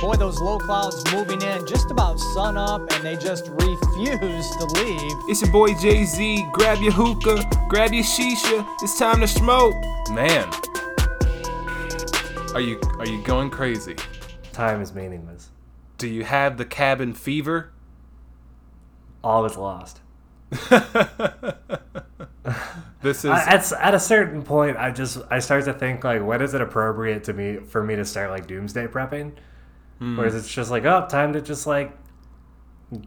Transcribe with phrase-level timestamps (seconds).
[0.00, 4.64] Boy, those low clouds moving in just about sun up, and they just refuse to
[4.76, 5.12] leave.
[5.28, 6.46] It's your boy Jay Z.
[6.52, 8.66] Grab your hookah, grab your shisha.
[8.80, 9.74] It's time to smoke.
[10.10, 10.48] Man,
[12.54, 13.96] are you are you going crazy?
[14.52, 15.50] Time is meaningless.
[15.98, 17.70] Do you have the cabin fever?
[19.22, 20.00] All is lost.
[23.02, 26.22] This is I, at, at a certain point, I just I start to think like,
[26.22, 29.32] when is it appropriate to me for me to start like doomsday prepping?
[30.00, 30.16] Hmm.
[30.16, 31.96] Whereas it's just like, oh, time to just like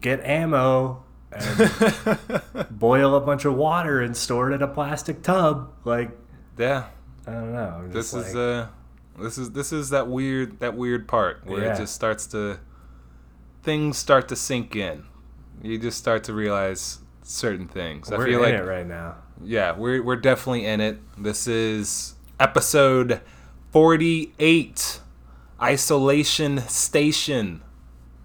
[0.00, 2.18] get ammo and
[2.70, 5.72] boil a bunch of water and store it in a plastic tub.
[5.84, 6.10] Like,
[6.56, 6.84] yeah.
[7.26, 7.86] I don't know.
[7.88, 8.66] This just is like, uh
[9.18, 11.74] this is this is that weird that weird part where Yeah.
[11.74, 12.58] it just starts to
[13.62, 15.04] things start to sink in.
[15.62, 18.10] You just start to realize certain things.
[18.12, 19.16] I we're feel in like it right now.
[19.42, 20.98] yeah, we're we're definitely in it.
[21.16, 23.20] This is episode
[23.72, 25.00] 48
[25.60, 27.62] Isolation Station.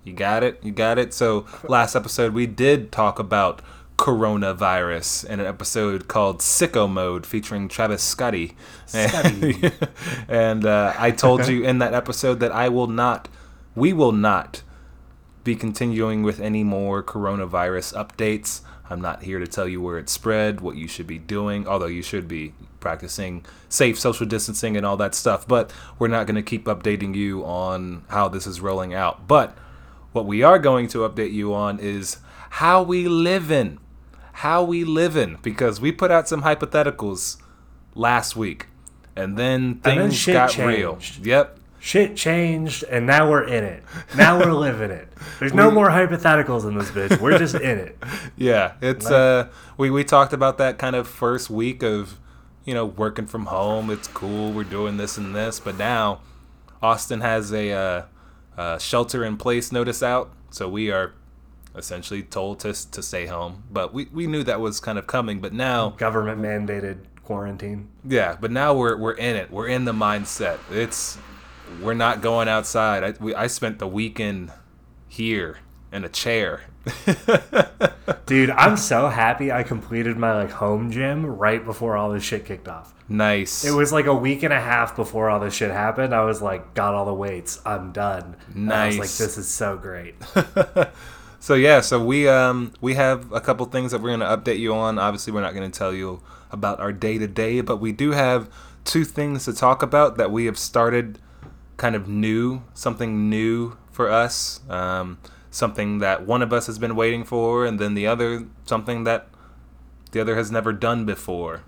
[0.03, 0.59] You got it?
[0.63, 1.13] You got it?
[1.13, 3.61] So, last episode we did talk about
[3.99, 8.55] coronavirus in an episode called Sicko Mode featuring Travis Scotty.
[8.86, 9.71] Scotty.
[10.30, 13.27] and uh, I told you in that episode that I will not,
[13.75, 14.64] we will not
[15.43, 18.61] be continuing with any more coronavirus updates.
[18.89, 21.85] I'm not here to tell you where it spread, what you should be doing, although
[21.85, 25.47] you should be practicing safe social distancing and all that stuff.
[25.47, 29.27] But we're not going to keep updating you on how this is rolling out.
[29.27, 29.55] But
[30.11, 32.17] what we are going to update you on is
[32.51, 33.79] how we living.
[34.33, 35.37] How we living.
[35.43, 37.37] Because we put out some hypotheticals
[37.93, 38.67] last week.
[39.15, 40.97] And then then things shit got real.
[41.21, 41.59] Yep.
[41.80, 43.83] Shit changed, and now we're in it.
[44.17, 45.08] Now we're living it.
[45.39, 47.19] There's no We- more hypotheticals in this bitch.
[47.19, 47.97] We're just in it.
[48.36, 52.17] Yeah, it's uh we we talked about that kind of first week of
[52.66, 53.89] you know working from home.
[53.89, 54.52] It's cool.
[54.52, 56.21] We're doing this and this, but now
[56.81, 58.02] Austin has a uh,
[58.58, 61.14] uh, shelter in place notice out, so we are
[61.75, 63.64] essentially told to to stay home.
[63.71, 65.39] But we we knew that was kind of coming.
[65.42, 67.87] But now, Government mandated quarantine.
[68.05, 69.52] yeah, but now we're we're in it.
[69.52, 70.59] We're in the mindset.
[70.71, 71.17] It's
[71.81, 73.03] we're not going outside.
[73.03, 74.52] I we, I spent the weekend
[75.07, 75.57] here
[75.91, 76.61] in a chair.
[78.25, 82.45] Dude, I'm so happy I completed my like home gym right before all this shit
[82.45, 82.93] kicked off.
[83.08, 83.65] nice.
[83.65, 86.13] It was like a week and a half before all this shit happened.
[86.13, 87.61] I was like, got all the weights.
[87.65, 88.35] I'm done.
[88.55, 90.15] Was like, this is so great.
[91.39, 94.73] So yeah, so we um we have a couple things that we're gonna update you
[94.73, 94.99] on.
[94.99, 96.21] Obviously, we're not gonna tell you
[96.52, 98.49] about our day to day, but we do have
[98.83, 101.17] two things to talk about that we have started
[101.79, 105.17] kind of new, something new for us, um,
[105.49, 109.27] something that one of us has been waiting for, and then the other something that
[110.11, 111.61] the other has never done before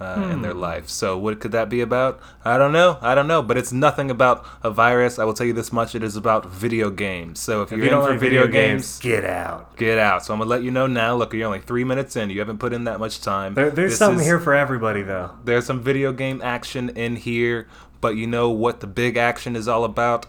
[0.00, 0.88] uh, in their life.
[0.88, 2.18] So what could that be about?
[2.44, 2.98] I don't know.
[3.00, 3.40] I don't know.
[3.42, 5.18] But it's nothing about a virus.
[5.18, 7.38] I will tell you this much: it is about video games.
[7.40, 9.76] So if, If you're you in don't for like video games get out.
[9.76, 10.24] get out.
[10.24, 11.14] So I'm gonna let you know now.
[11.16, 12.30] Look, you're only three minutes in.
[12.30, 13.54] You haven't put in that much time.
[13.54, 15.30] There, there's This something is- here for everybody, though.
[15.44, 17.68] There's some video game action in here,
[18.02, 20.26] but you know what the big action is all about?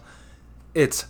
[0.74, 1.04] It's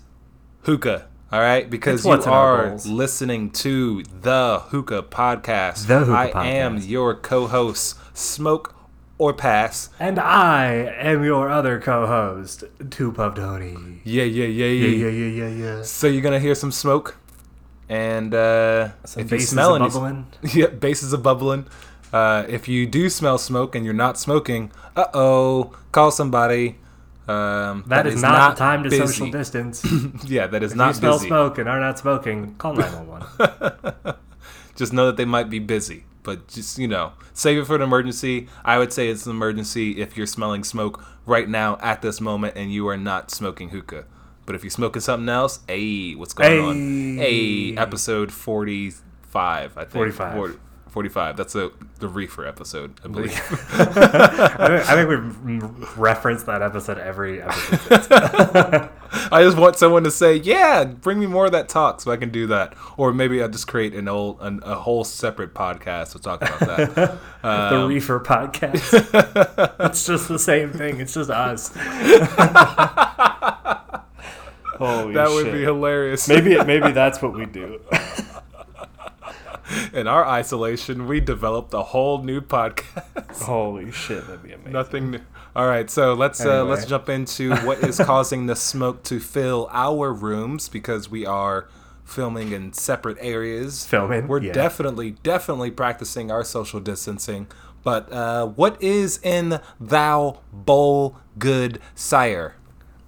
[0.63, 1.07] hookah.
[1.31, 5.87] All right, because you what's in our are listening to the Hookah Podcast.
[5.87, 8.75] The Hookah I am your co-host, Smoke
[9.19, 9.91] or Pass.
[9.99, 10.67] And I
[10.99, 14.01] am your other co-host, Tupac Tony.
[14.05, 15.09] Yeah, yeah, yeah, Yeah, yeah.
[15.09, 15.83] yeah, yeah, yeah, yeah.
[15.83, 17.17] So you're gonna hear some smoke,
[17.89, 20.27] and uh, Some if you smell any, bubbling.
[20.43, 21.67] yeah, bases are bubbling.
[22.15, 26.77] Uh, if you do smell smoke and you're not smoking, uh oh, call somebody.
[27.27, 29.05] Um, that is, not, the time to busy.
[29.05, 29.85] social distance.
[30.25, 30.91] Yeah, that is not.
[30.91, 31.27] if not you smell busy.
[31.27, 34.15] smoke and are not smoking, call 911.
[34.77, 37.83] Just know that they might be busy, but just you know, save it for an
[37.83, 38.49] emergency.
[38.65, 42.57] I would say it's an emergency if you're smelling smoke right now at this moment
[42.57, 44.05] and you are not smoking hookah.
[44.47, 47.19] But if you're smoking something else, hey, what's going on?
[47.19, 47.73] Hey.
[47.73, 49.91] Hey, episode 45, I think.
[49.91, 50.35] 45.
[50.35, 50.59] 40
[50.95, 51.37] 45.
[51.37, 53.33] That's a the reefer episode, I believe.
[53.73, 55.09] I, think, I think
[55.45, 57.81] we've referenced that episode every episode.
[59.33, 62.17] I just want someone to say, "Yeah, bring me more of that talk," so I
[62.17, 62.75] can do that.
[62.97, 66.61] Or maybe I'll just create an old, an, a whole separate podcast to talk about
[66.61, 66.95] that.
[67.43, 69.81] the um, Reefer Podcast.
[69.81, 71.01] it's just the same thing.
[71.01, 71.73] It's just us.
[74.79, 76.29] Holy that would be hilarious.
[76.29, 77.81] maybe maybe that's what we do.
[79.93, 83.43] In our isolation, we developed a whole new podcast.
[83.45, 84.73] Holy shit, that'd be amazing.
[84.73, 85.21] Nothing new.
[85.57, 89.69] All right, so let's uh, let's jump into what is causing the smoke to fill
[89.73, 91.69] our rooms because we are
[92.05, 93.87] filming in separate areas.
[93.87, 94.53] Filming, We're yeah.
[94.53, 97.47] definitely definitely practicing our social distancing.
[97.83, 102.57] But uh, what is in thou bowl good sire?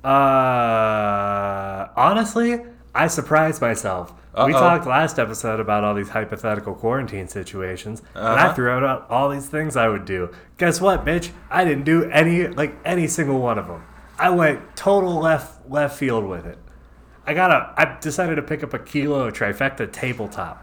[0.04, 2.62] Uh, honestly,
[2.96, 4.12] I surprised myself.
[4.34, 4.60] We Uh-oh.
[4.60, 8.54] talked last episode about all these hypothetical quarantine situations, and I Uh-huh.
[8.54, 10.30] threw out all these things I would do.
[10.58, 11.30] Guess what, bitch?
[11.50, 13.82] I didn't do any, like any single one of them.
[14.18, 16.58] I went total left left field with it.
[17.26, 17.74] I got a.
[17.76, 20.62] I decided to pick up a kilo of trifecta tabletop.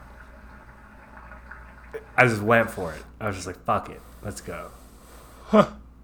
[2.18, 3.04] I just went for it.
[3.20, 4.70] I was just like, fuck it, let's go.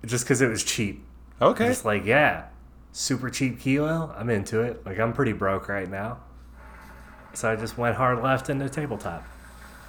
[0.06, 1.04] Just because it was cheap.
[1.42, 1.68] Okay.
[1.68, 2.46] Just like, yeah,
[2.92, 4.14] super cheap kilo.
[4.18, 4.86] I'm into it.
[4.86, 6.20] Like, I'm pretty broke right now.
[7.34, 9.24] So I just went hard left into the tabletop.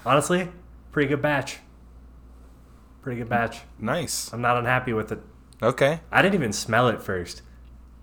[0.05, 0.49] Honestly,
[0.93, 1.59] pretty good batch.
[3.03, 3.61] Pretty good batch.
[3.79, 4.33] Nice.
[4.33, 5.21] I'm not unhappy with it.
[5.63, 6.01] Okay.
[6.11, 7.43] I didn't even smell it first.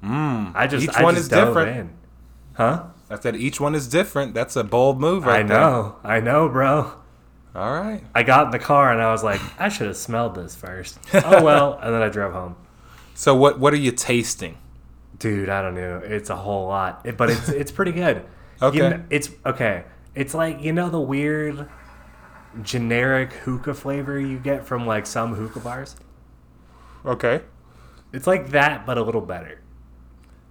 [0.03, 1.77] Mm, I just, Each I one just is different.
[1.77, 1.97] In.
[2.53, 2.85] Huh?
[3.09, 4.33] I said each one is different.
[4.33, 5.95] That's a bold move right I know.
[6.03, 6.93] I know, bro.
[7.55, 8.03] All right.
[8.13, 10.99] I got in the car and I was like, I should have smelled this first.
[11.13, 11.79] Oh well.
[11.81, 12.55] and then I drove home.
[13.15, 14.57] So what what are you tasting?
[15.19, 16.01] Dude, I don't know.
[16.03, 18.23] It's a whole lot, It- but it's it's pretty good.
[18.59, 18.77] Okay.
[18.77, 19.83] You kn- it's okay.
[20.15, 21.69] It's like you know the weird
[22.63, 25.95] generic hookah flavor you get from like some hookah bars.
[27.05, 27.41] Okay.
[28.11, 29.59] It's like that, but a little better.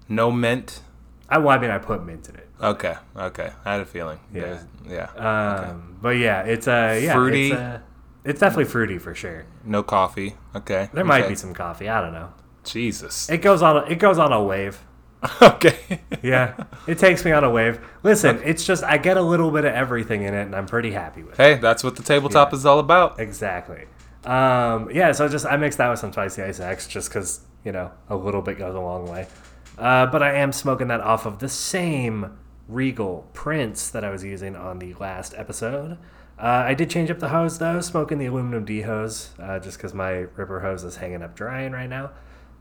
[0.09, 0.83] No mint.
[1.29, 2.49] I well, I mean, I put mint in it.
[2.63, 2.95] Okay.
[3.17, 3.51] Okay.
[3.65, 4.21] I had a feeling.
[4.33, 4.41] Yeah.
[4.43, 5.71] There's- Yeah.
[5.71, 7.51] Um, but yeah, it's uh, yeah, Fruity?
[7.51, 7.81] It's, uh,
[8.25, 9.47] it's definitely fruity for sure.
[9.65, 10.37] No coffee.
[10.55, 10.89] Okay.
[10.93, 11.89] There might be some coffee.
[11.89, 12.33] I don't know.
[12.67, 13.31] Jesus.
[13.31, 13.77] It goes on.
[13.79, 14.79] A, it goes on a wave.
[15.43, 16.01] okay.
[16.23, 17.81] Yeah, it takes me on a wave.
[18.03, 20.93] Listen, it's just I get a little bit of everything in it, and I'm pretty
[20.93, 21.43] happy with it.
[21.43, 22.57] hey, that's what the tabletop Yeah.
[22.57, 23.19] is all about.
[23.19, 23.87] Exactly.
[24.25, 27.73] Um, yeah, so just I mixed that with some spicy ice X just because you
[27.73, 29.27] know a little bit goes a long way.
[29.79, 32.37] Uh, but I am smoking that off of the same
[32.69, 35.93] Regal Prince that I was using on the last episode.
[36.39, 39.79] Uh, I did change up the hose though, smoking the aluminum D hose uh, just
[39.79, 42.11] because my ripper hose is hanging up drying right now.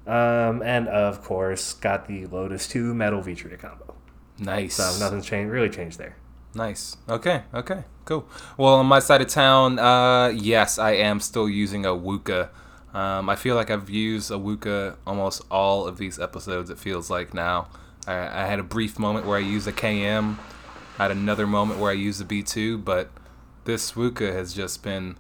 [0.08, 3.96] Um, and of course, got the Lotus 2 metal Vitria combo.
[4.38, 4.76] Nice.
[4.76, 6.16] So nothing's changed, really changed there.
[6.54, 6.96] Nice.
[7.10, 7.44] Okay.
[7.54, 7.84] Okay.
[8.06, 8.28] Cool.
[8.58, 12.50] Well, on my side of town, uh, yes, I am still using a Wookah.
[12.94, 16.70] Um, I feel like I've used a Wookah almost all of these episodes.
[16.70, 17.68] It feels like now.
[18.08, 20.38] I, I had a brief moment where I used a KM.
[20.98, 23.10] I had another moment where I used a B2, but
[23.66, 25.18] this Wookah has just been.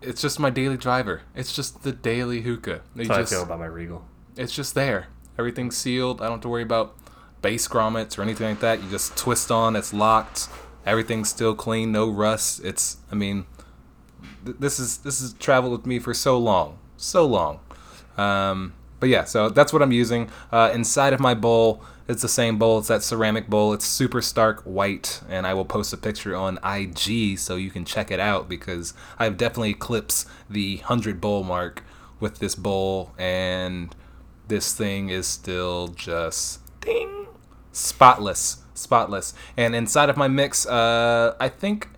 [0.00, 1.22] It's just my daily driver.
[1.34, 2.74] It's just the daily hookah.
[2.74, 4.04] It That's how just, I feel about my Regal.
[4.36, 5.06] it's just there.
[5.38, 6.20] Everything's sealed.
[6.20, 6.96] I don't have to worry about
[7.40, 8.82] base grommets or anything like that.
[8.82, 10.48] You just twist on, it's locked.
[10.84, 12.64] Everything's still clean, no rust.
[12.64, 13.46] It's I mean
[14.44, 16.78] th- this is this has traveled with me for so long.
[16.96, 17.60] So long.
[18.16, 20.30] Um, but yeah, so that's what I'm using.
[20.52, 22.78] Uh, inside of my bowl, it's the same bowl.
[22.78, 23.72] It's that ceramic bowl.
[23.72, 27.84] It's super stark white, and I will post a picture on IG so you can
[27.84, 31.82] check it out because I've definitely eclipsed the hundred bowl mark
[32.20, 33.92] with this bowl, and
[34.46, 37.26] this thing is still just ding,
[37.72, 39.34] spotless, spotless.
[39.56, 41.88] And inside of my mix, uh, I think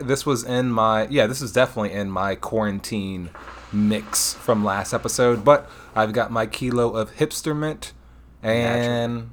[0.00, 3.28] this was in my yeah, this is definitely in my quarantine
[3.72, 5.44] mix from last episode.
[5.44, 5.68] But
[5.98, 7.92] I've got my kilo of hipster mint
[8.42, 9.30] and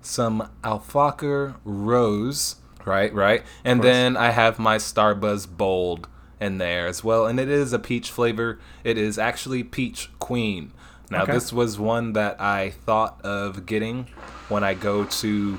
[0.00, 6.08] some Al Fakher rose, right, right, and then I have my Starbuzz bold
[6.40, 8.60] in there as well, and it is a peach flavor.
[8.84, 10.72] It is actually peach queen.
[11.10, 11.32] Now Okay.
[11.32, 14.06] this was one that I thought of getting
[14.48, 15.58] when I go to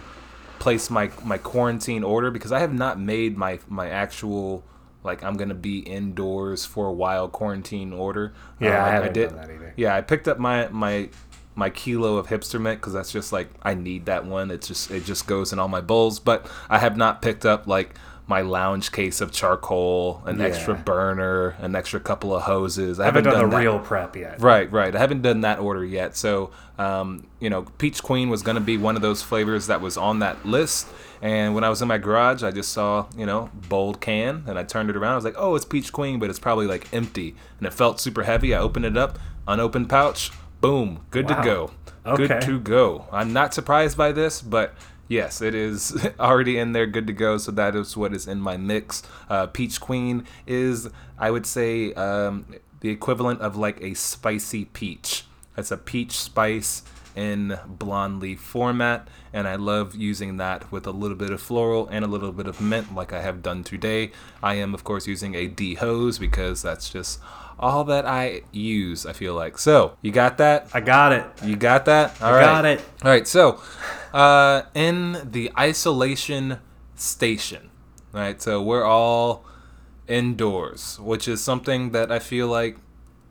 [0.60, 4.64] place my my quarantine order because I have not made my my actual
[5.04, 8.34] like I'm gonna be indoors for a while quarantine order.
[8.60, 9.74] Yeah, Uh, I haven't done that either.
[9.78, 11.10] Yeah, I picked up my my
[11.56, 14.52] my kilo of hipster mint because that's just like I need that one.
[14.52, 16.20] It's just it just goes in all my bowls.
[16.20, 17.96] But I have not picked up like
[18.30, 20.46] my lounge case of charcoal, an Yeah.
[20.46, 23.00] extra burner, an extra couple of hoses.
[23.00, 23.58] I I haven't done, the that.
[23.58, 24.40] real prep yet.
[24.40, 24.96] Right, right.
[24.96, 26.16] I haven't done that order yet.
[26.16, 29.82] So, um, you know, Peach Queen was going to be one of those flavors that
[29.82, 30.88] was on that list.
[31.24, 34.58] And when I was in my garage, I just saw, you know, bold can, and
[34.60, 35.14] I turned it around.
[35.14, 37.36] I was like, oh, it's Peach Queen, but it's probably like empty.
[37.58, 38.54] And it felt super heavy.
[38.54, 39.18] I opened it up,
[39.48, 40.32] unopened pouch,
[40.62, 41.36] boom, good Wow.
[41.42, 41.72] to go.
[42.06, 42.28] Okay.
[42.28, 43.06] Good to go.
[43.12, 44.74] I'm not surprised by this, but
[45.10, 47.38] yes, it is already in there, good to go.
[47.38, 49.04] So that is what is in my mix.
[49.30, 50.88] Uh, Peach Queen is,
[51.18, 52.46] I would say, um,
[52.80, 55.26] the equivalent of like a spicy peach.
[55.58, 56.84] It's a peach spice
[57.20, 61.86] in blonde leaf format, and I love using that with a little bit of floral
[61.90, 64.12] and a little bit of mint, like I have done today.
[64.42, 67.20] I am, of course, using a D hose because that's just
[67.60, 69.06] all that I use.
[69.06, 69.98] I feel like so.
[70.02, 70.70] You got that?
[70.74, 71.26] I got it.
[71.44, 72.22] You got that?
[72.22, 72.42] All I right.
[72.42, 72.80] got it.
[73.04, 73.28] All right.
[73.28, 73.62] So,
[74.14, 76.60] uh, in the isolation
[76.96, 77.70] station,
[78.14, 78.42] right?
[78.42, 79.44] So we're all
[80.08, 82.78] indoors, which is something that I feel like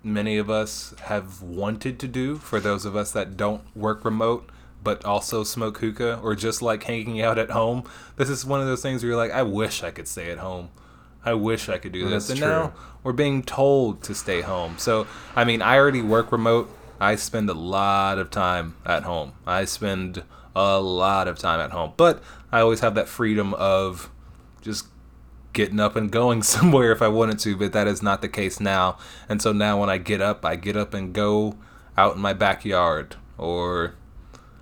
[0.03, 2.37] many of us have wanted to do.
[2.37, 4.49] For those of us that don't work remote,
[4.83, 7.85] but also smoke hookah or just like hanging out at home.
[8.17, 10.39] This is one of those things where you're like, I wish I could stay at
[10.39, 10.71] home.
[11.25, 12.29] I wish I could do this.
[12.29, 14.77] That's and now we're being told to stay home.
[14.79, 16.71] So, I mean, I already work remote.
[17.01, 19.33] I spend a lot of time at home.
[19.47, 20.23] I spend
[20.55, 21.93] a lot of time at home.
[21.97, 24.11] But I always have that freedom of
[24.61, 24.87] just
[25.53, 28.61] getting up and going somewhere if I wanted to, but that is not the case
[28.61, 28.99] now.
[29.29, 31.57] And so now when I get up, I get up and go
[31.97, 33.95] out in my backyard or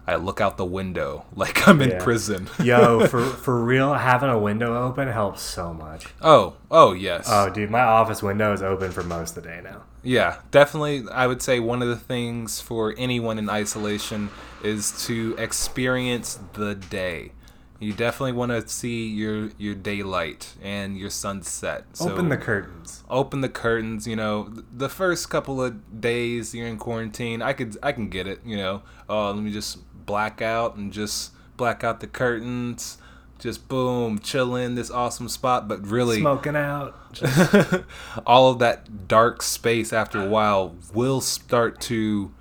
[0.08, 2.02] I look out the window like I'm in Yeah.
[2.02, 2.48] prison.
[2.62, 6.06] Yo, for for real, having a window open helps so much.
[6.22, 7.26] oh, oh yes.
[7.30, 9.82] Oh, dude, my office window is open for most of the day now.
[10.04, 11.04] Yeah, definitely.
[11.12, 14.30] I would say one of the things for anyone in isolation
[14.62, 17.32] is to experience the day.
[17.78, 21.85] You definitely want to see your your daylight and your sunset.
[21.92, 23.04] So Open the curtains.
[23.11, 24.06] open the curtains.
[24.06, 28.26] You know, the first couple of days you're in quarantine, I could I can get
[28.26, 28.40] it.
[28.45, 32.99] You know, oh let me just black out and just black out the curtains.
[33.38, 35.68] Just boom, chill in this awesome spot.
[35.68, 36.95] But really, Smoking out.
[38.26, 42.33] all of that dark space after a while will start to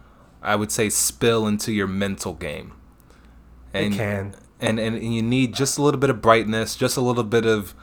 [0.41, 2.73] i would say spill into your mental game
[3.73, 4.35] It can.
[4.59, 7.73] And and, you need just a little bit of brightness just a little bit of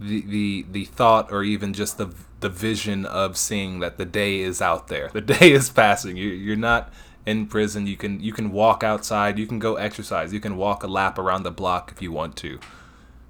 [0.00, 4.40] the the, the thought or even just the the vision of seeing that the day
[4.40, 5.10] is out there.
[5.12, 6.16] The day is passing.
[6.16, 6.92] You, you're not
[7.26, 7.86] in prison.
[7.86, 9.38] You can you can walk outside.
[9.38, 10.32] You can go exercise.
[10.32, 12.60] You can walk a lap around the block if you want to.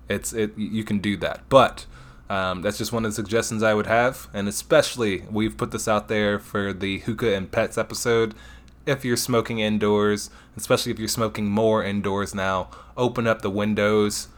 [0.09, 1.49] It's it you can do that.
[1.49, 1.87] But
[2.29, 4.29] um, that's just one of the suggestions i would have.
[4.35, 8.35] And especially we've put this out there for the hookah and pets episode.
[8.87, 14.29] If you're smoking indoors especially if you're smoking more indoors now open up the windows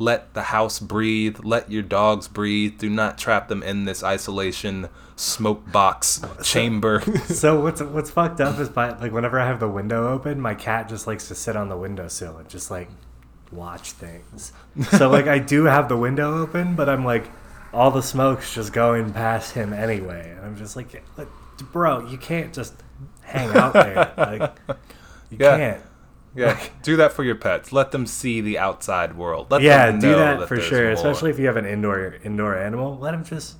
[0.00, 4.88] let the house breathe let your dogs breathe do not trap them in this isolation
[5.16, 9.66] smoke box chamber So what's what's fucked up is by like whenever I have the
[9.68, 12.88] window open, my cat just likes to sit on the windowsill and just like
[13.50, 14.52] watch things.
[14.90, 17.24] So like I do have the window open, but I'm like
[17.72, 21.02] all the smoke's just going past him anyway, and I'm just like,
[21.72, 22.74] bro, you can't just
[23.22, 24.12] hang out there.
[24.16, 24.52] Like
[25.30, 25.56] you Yeah.
[25.56, 25.82] can't.
[26.34, 30.10] Yeah do that for your pets let them see the outside world let yeah, do
[30.10, 30.84] know that, for sure.
[30.84, 30.92] more.
[30.92, 33.56] Especially if you have an indoor indoor animal, let them just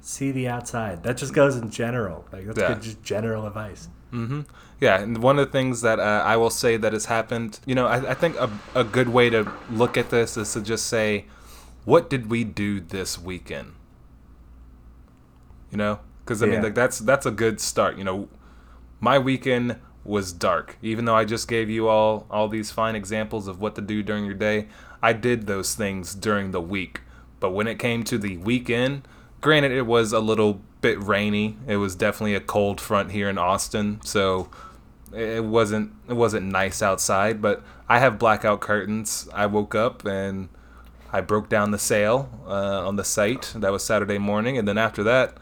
[0.00, 1.02] see the outside.
[1.02, 2.24] That just goes in general.
[2.32, 2.68] Like that's Yeah.
[2.74, 3.88] good, just general advice.
[4.10, 4.42] Hmm.
[4.80, 7.74] Yeah, and one of the things that uh, I will say that has happened, you
[7.74, 10.86] know, I, I think a, a good way to look at this is to just
[10.86, 11.24] say,
[11.84, 13.72] what did we do this weekend?
[15.70, 17.96] You know, because I mean, like that's that's a good start.
[17.98, 18.28] You know,
[19.00, 20.76] my weekend was dark.
[20.82, 24.02] Even though I just gave you all all these fine examples of what to do
[24.02, 24.68] during your day,
[25.02, 27.00] I did those things during the week.
[27.40, 29.06] But when it came to the weekend,
[29.40, 31.56] granted it was a little bit rainy.
[31.66, 34.50] It was definitely a cold front here in Austin, so
[35.14, 39.28] it wasn't it wasn't nice outside, but I have blackout curtains.
[39.32, 40.48] I woke up and
[41.12, 43.52] I broke down the sale uh, on the site.
[43.54, 45.36] That was Saturday morning, and then after that,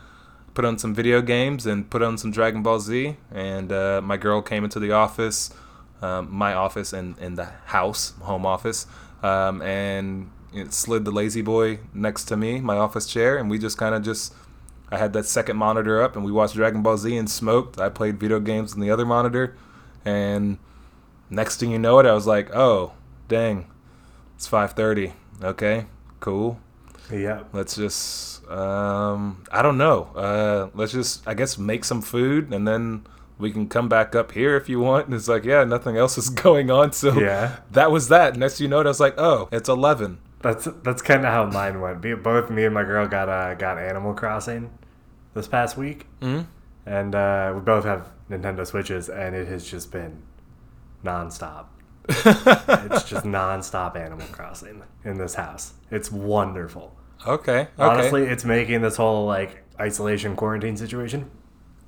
[0.55, 3.17] put on some video games and put on some Dragon Ball Z.
[3.31, 5.53] And uh, my girl came into the office,
[6.01, 8.87] um, my office and in the house, home office,
[9.23, 13.59] um, and it slid the lazy boy next to me, my office chair, and we
[13.59, 14.35] just kind of just.
[14.91, 17.81] I had that second monitor up, and we watched Dragon Ball Z and smoked.
[17.81, 19.57] I played video games on the other monitor,
[20.05, 20.59] and
[21.31, 22.93] next thing you know it, I was like, "Oh,
[23.27, 23.67] dang,
[24.37, 25.13] it's 5:30.
[25.43, 25.87] Okay,
[26.21, 26.59] cool.
[27.11, 30.05] Yeah, Let's just um I don't know.
[30.15, 33.07] Uh let's just I guess make some food and then
[33.39, 35.07] we can come back up here if you want.
[35.07, 36.93] And it's like, yeah, nothing else is going on.
[36.93, 37.57] So Yeah.
[37.73, 38.37] that was that.
[38.37, 40.19] Next you know it, I was like, oh, it's 11.
[40.43, 42.03] That's that's kind of how mine went.
[42.23, 44.71] Both me and my girl got uh, got Animal Crossing
[45.35, 46.47] this past week, Mhm.
[46.85, 50.23] and uh, we both have Nintendo Switches, and it has just been
[51.05, 51.67] nonstop.
[52.09, 55.75] it's just nonstop Animal Crossing in this house.
[55.93, 56.97] It's wonderful.
[57.27, 57.53] Okay.
[57.61, 57.69] Okay.
[57.79, 61.31] Honestly, it's making this whole like isolation quarantine situation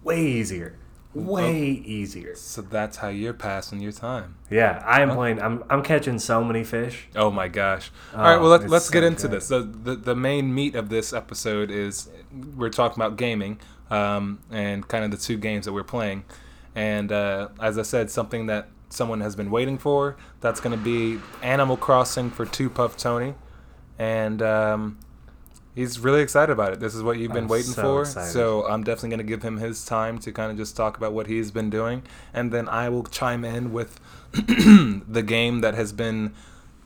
[0.03, 0.79] way easier,
[1.15, 2.35] way easier.
[2.37, 4.37] so that's how you're passing your time.
[4.51, 5.41] Yeah, I am playing.
[5.41, 7.09] I'm I'm catching so many fish.
[7.17, 7.91] Oh my gosh!
[8.15, 9.33] All right, well Oh, let's let's get into good.
[9.39, 9.47] this.
[9.47, 12.09] So the the main meat of this episode is
[12.57, 13.59] we're talking about gaming,
[13.91, 16.25] um, and kind of the two games that we're playing,
[16.75, 20.17] and uh, as I said, something that someone has been waiting for.
[20.41, 23.35] That's going to be Animal Crossing for Two Puff Tony,
[23.99, 24.99] and um,
[25.75, 26.81] he's really excited about it.
[26.81, 28.01] This is what you've been I'm waiting so for.
[28.03, 28.33] excited.
[28.33, 31.13] So I'm definitely going to give him his time to kind of just talk about
[31.13, 32.03] what he's been doing,
[32.33, 34.01] and then I will chime in with
[34.33, 36.35] the game that has been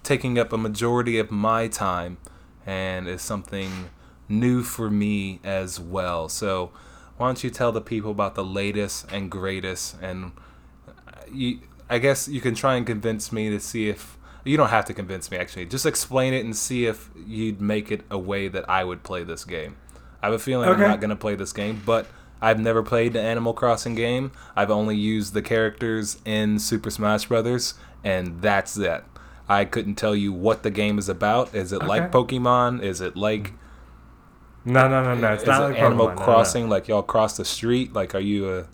[0.03, 2.19] taking up a majority of my time
[2.65, 3.91] and is something
[4.29, 6.29] new for me as well.
[6.29, 6.71] So,
[7.17, 10.33] why don't you tell the people about the latest and greatest and
[10.87, 10.93] uh,
[11.31, 14.85] you I guess you can try and convince me to see if you don't have
[14.87, 15.67] to convince me actually.
[15.67, 19.25] Just explain it and see if you'd make it a way that I would play
[19.25, 19.77] this game.
[20.23, 20.83] I have a feeling Okay.
[20.83, 22.07] I'm not going to play this game, but
[22.41, 24.33] I've never played the Animal Crossing game.
[24.57, 29.05] I've only used the characters in Super Smash Brothers, and that's it.
[29.49, 31.55] I couldn't tell you what the game is about.
[31.55, 32.83] Is it like Pokemon?
[32.83, 33.55] Is it like
[34.65, 35.33] No, no, no, no.
[35.33, 36.25] It's not it like Animal Pokemon, no, no.
[36.25, 36.69] Crossing?
[36.69, 37.93] Like y'all cross the street?
[37.93, 38.67] Like are you a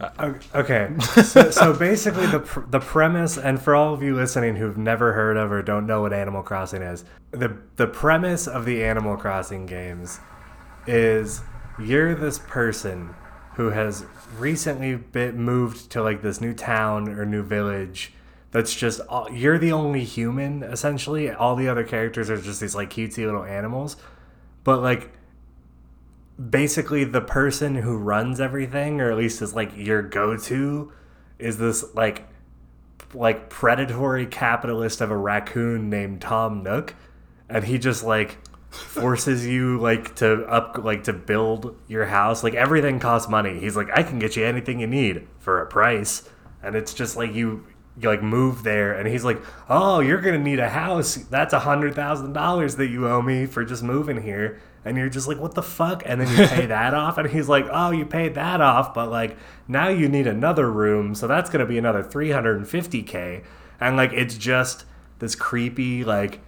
[0.00, 0.10] Uh,
[0.54, 0.90] o- Okay,
[1.24, 5.12] so, so basically the pr- the premise, and for all of you listening who've never
[5.12, 9.16] heard of or don't know what Animal Crossing is, the the premise of the Animal
[9.16, 10.20] Crossing games
[10.86, 11.40] is
[11.80, 13.14] you're this person
[13.56, 14.04] who has
[14.38, 18.12] recently been moved to like this new town or new village
[18.52, 21.30] that's just all, you're the only human essentially.
[21.30, 23.96] All the other characters are just these like cutesy little animals.
[24.64, 25.10] But like
[26.38, 30.92] basically the person who runs everything or at least is like your go-to
[31.38, 32.28] is this like
[33.14, 36.94] like predatory capitalist of a raccoon named Tom Nook.
[37.48, 38.38] And he just like
[38.70, 42.44] forces you like to up like to build your house.
[42.44, 43.58] Like everything costs money.
[43.58, 46.28] He's like I can get you anything you need for a price.
[46.62, 47.66] And it's just like you
[48.00, 48.92] you like move there.
[48.92, 51.14] And he's like oh you're gonna need a house.
[51.16, 55.08] That's a hundred thousand dollars that you owe me for just moving here and you're
[55.08, 56.02] just like what the fuck?
[56.06, 59.10] And then you pay that off and he's like oh you paid that off but
[59.10, 59.36] like
[59.68, 63.44] now you need another room so that's gonna be another 350k
[63.80, 64.84] and like it's just
[65.18, 66.40] this creepy like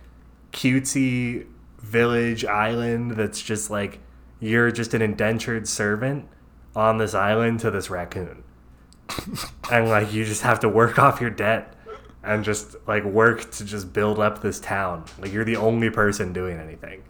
[0.53, 1.47] cutesy
[1.79, 4.01] village island that's just like
[4.39, 6.27] you're just an indentured servant
[6.75, 8.43] on this island to this raccoon.
[9.71, 11.77] And like you just have to work off your debt
[12.25, 15.05] and just like work to just build up this town.
[15.21, 17.05] Like you're the only person doing anything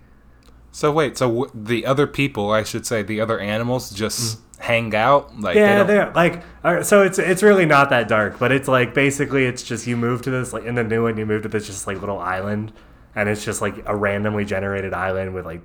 [0.73, 4.95] So wait, so w- the other people, I should say, the other animals just hang
[4.95, 5.39] out?
[5.41, 8.69] Like yeah don't- they're like right, so it's it's really not that dark but it's
[8.69, 11.43] like basically it's just you move to this like in the new one you move
[11.45, 12.71] to this just like little island
[13.17, 15.63] and it's just like a randomly generated island with like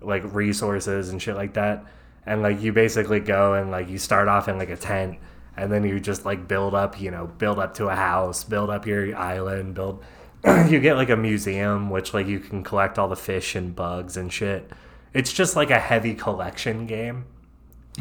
[0.00, 1.84] like resources and shit like that.
[2.24, 5.18] And like you basically go and like you start off in like a tent
[5.56, 8.70] and then you just like build up you know build up to a house build
[8.70, 10.04] up your island build
[10.68, 14.16] you get like a museum which like you can collect all the fish and bugs
[14.16, 14.70] and shit
[15.12, 17.24] it's just like a heavy collection game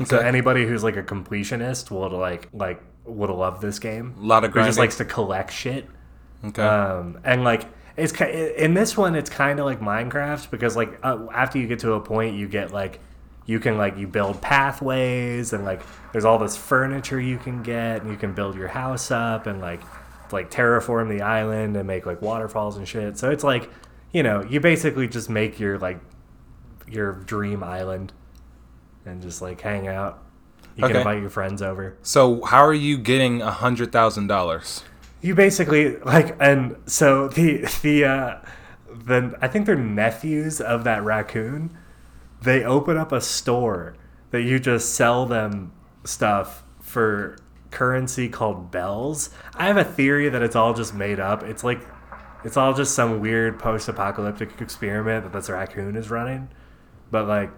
[0.06, 4.16] so anybody who's like a completionist will like like would love this game.
[4.20, 4.80] A lot of Who just grinding.
[4.80, 5.88] likes to collect shit.
[6.44, 6.62] Okay.
[6.62, 11.28] Um, and like it's in this one, it's kind of like Minecraft because like uh,
[11.34, 13.00] after you get to a point, you get like
[13.46, 18.02] you can like you build pathways and like there's all this furniture you can get
[18.02, 19.82] and you can build your house up and like
[20.36, 23.18] like terraform the island and make like waterfalls and shit.
[23.18, 23.70] So it's like
[24.12, 26.00] you know you basically just make your like
[26.88, 28.14] your dream island
[29.06, 30.22] and just like hang out.
[30.76, 31.98] You can invite your friends over.
[32.02, 34.84] so how are you getting a hundred thousand dollars?
[35.22, 38.42] You basically like, and so the the uh,
[38.90, 41.76] the I think they're nephews of that raccoon.
[42.42, 43.96] They open up a store
[44.32, 45.72] that you just sell them
[46.04, 47.38] stuff for
[47.76, 49.30] currency called bells.
[49.54, 51.44] I have a theory that it's all just made up.
[51.44, 51.82] It's like
[52.44, 56.50] it's all just some weird post-apocalyptic experiment that this raccoon is running.
[57.12, 57.52] But like,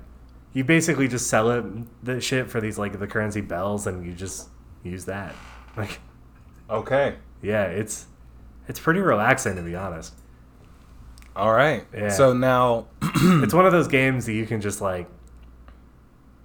[0.53, 1.63] you basically just sell it
[2.03, 4.49] the shit for these like the currency bells, and you just
[4.83, 5.33] use that.
[5.77, 5.99] Like,
[6.69, 7.17] Okay.
[7.43, 8.07] yeah, it's
[8.67, 10.15] it's pretty relaxing to be honest.
[11.35, 11.85] All right.
[11.93, 12.09] Yeah.
[12.09, 15.07] So now, it's one of those games that you can just like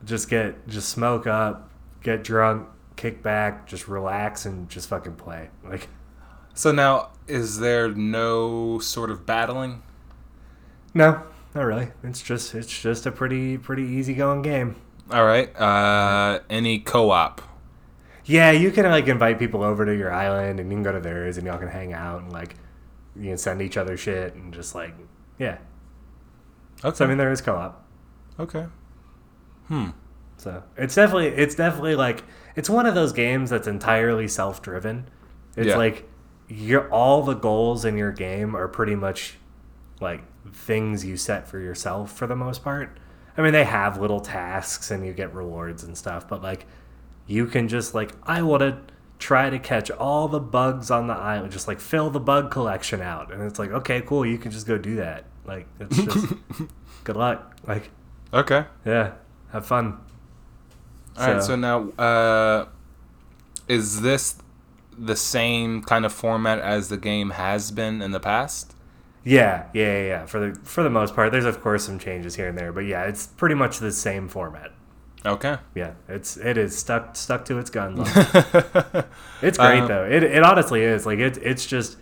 [0.04, 1.70] just get just smoke up,
[2.02, 2.68] get drunk,
[3.02, 5.50] kick back, just relax and just fucking play.
[5.64, 5.88] Like
[6.54, 9.82] so now, is there no sort of battling?
[10.94, 11.22] no,
[11.54, 11.88] not really.
[12.04, 14.76] It's just it's just a pretty pretty easygoing game.
[15.10, 15.54] All right.
[15.58, 17.42] Uh, any co-op?
[18.24, 21.00] Yeah, you can like invite people over to your island and you can go to
[21.00, 22.54] theirs and y'all can hang out and like
[23.16, 24.94] you can send each other shit and just like
[25.38, 25.58] yeah.
[26.84, 26.96] Okay.
[26.96, 27.84] So I mean there is co-op.
[28.38, 28.66] okay.
[29.66, 29.90] Hmm.
[30.36, 32.22] So it's definitely it's definitely like
[32.56, 35.08] it's one of those games that's entirely self driven.
[35.56, 35.76] It's Yeah.
[35.76, 36.08] like
[36.48, 39.36] your all the goals in your game are pretty much
[40.00, 42.98] like things you set for yourself for the most part.
[43.36, 46.66] I mean they have little tasks and you get rewards and stuff, but like
[47.26, 48.78] you can just like I want to
[49.18, 53.00] try to catch all the bugs on the island, just like fill the bug collection
[53.00, 53.32] out.
[53.32, 55.24] And it's like, okay, cool, you can just go do that.
[55.46, 56.26] Like it's just
[57.04, 57.56] good luck.
[57.66, 57.90] Like
[58.34, 58.64] Okay.
[58.84, 59.12] yeah,
[59.52, 59.98] have fun.
[61.18, 61.42] All right.
[61.42, 62.66] So now, uh,
[63.68, 64.36] is this
[64.98, 68.74] the same kind of format as the game has been in the past?
[69.24, 70.26] Yeah, yeah, yeah, yeah.
[70.26, 72.80] For the for the most part, there's of course some changes here and there, but
[72.86, 74.72] yeah, it's pretty much the same format.
[75.24, 75.58] Okay.
[75.76, 78.08] Yeah, it's it is stuck stuck to its guns.
[79.42, 80.04] it's great Uh, though.
[80.04, 81.98] It it honestly is like it it's just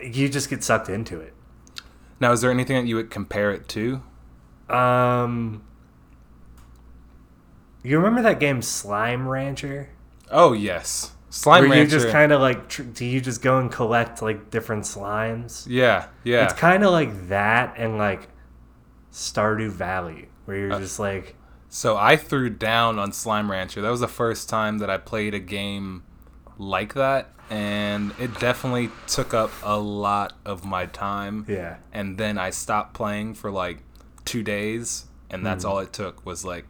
[0.00, 1.34] you just get sucked into it.
[2.20, 4.00] Now, is there anything that you would compare it to?
[4.68, 5.64] Um,
[7.88, 9.90] you remember that game Slime Rancher?
[10.30, 11.96] Oh yes, Slime Where Rancher.
[11.96, 15.66] you just kind of like tr- do you just go and collect like different slimes?
[15.68, 16.44] yeah, yeah.
[16.44, 18.28] It's kind of like that and like
[19.12, 21.36] Stardew Valley, where Uh, you're just like,
[21.68, 23.80] So I threw down on Slime Rancher.
[23.82, 26.02] That was the first time that I played a game
[26.58, 31.44] like that, and it definitely took up a lot of my time.
[31.48, 33.78] yeah, And then I stopped playing for like
[34.24, 36.66] two days, and that's all it took was like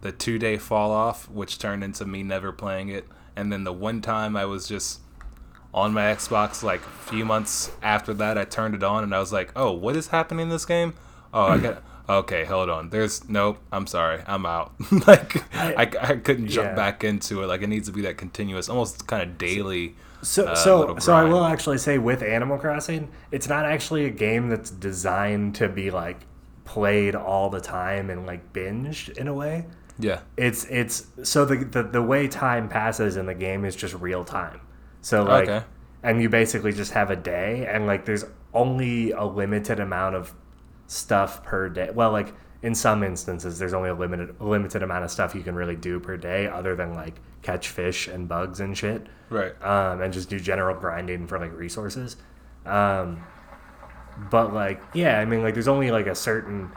[0.00, 3.06] the two day fall off, which turned into me never playing it.
[3.34, 5.00] And then the one time I was just
[5.74, 9.18] on my Xbox, like a few months after that, I turned it on and I
[9.18, 10.94] was like, oh, what is happening in this game?
[11.34, 11.82] Oh, I got.
[12.08, 12.90] Okay, hold on.
[12.90, 13.58] There's nope.
[13.72, 14.22] I'm sorry.
[14.28, 14.74] I'm out.
[15.08, 16.74] like I, I, couldn't jump Yeah.
[16.76, 17.46] back into it.
[17.46, 19.96] Like it needs to be that continuous, almost kind of daily.
[20.22, 24.10] So, uh, so, so I will actually say with Animal Crossing, it's not actually a
[24.10, 26.20] game that's designed to be like
[26.64, 29.66] played all the time and like binged in a way.
[29.98, 30.20] Yeah.
[30.36, 34.24] It's it's so the the, the way time passes in the game is just real
[34.24, 34.60] time.
[35.00, 35.64] So like, Okay.
[36.02, 40.34] and you basically just have a day, and like there's only a limited amount of
[40.86, 41.90] stuff per day.
[41.94, 42.32] Well, like
[42.62, 45.76] in some instances, there's only a limited a limited amount of stuff you can really
[45.76, 49.52] do per day, other than like catch fish and bugs and shit Right.
[49.62, 52.16] um, and just do general grinding for like resources.
[52.64, 53.24] Um,
[54.30, 56.70] but like, yeah, I mean, like, there's only like a certain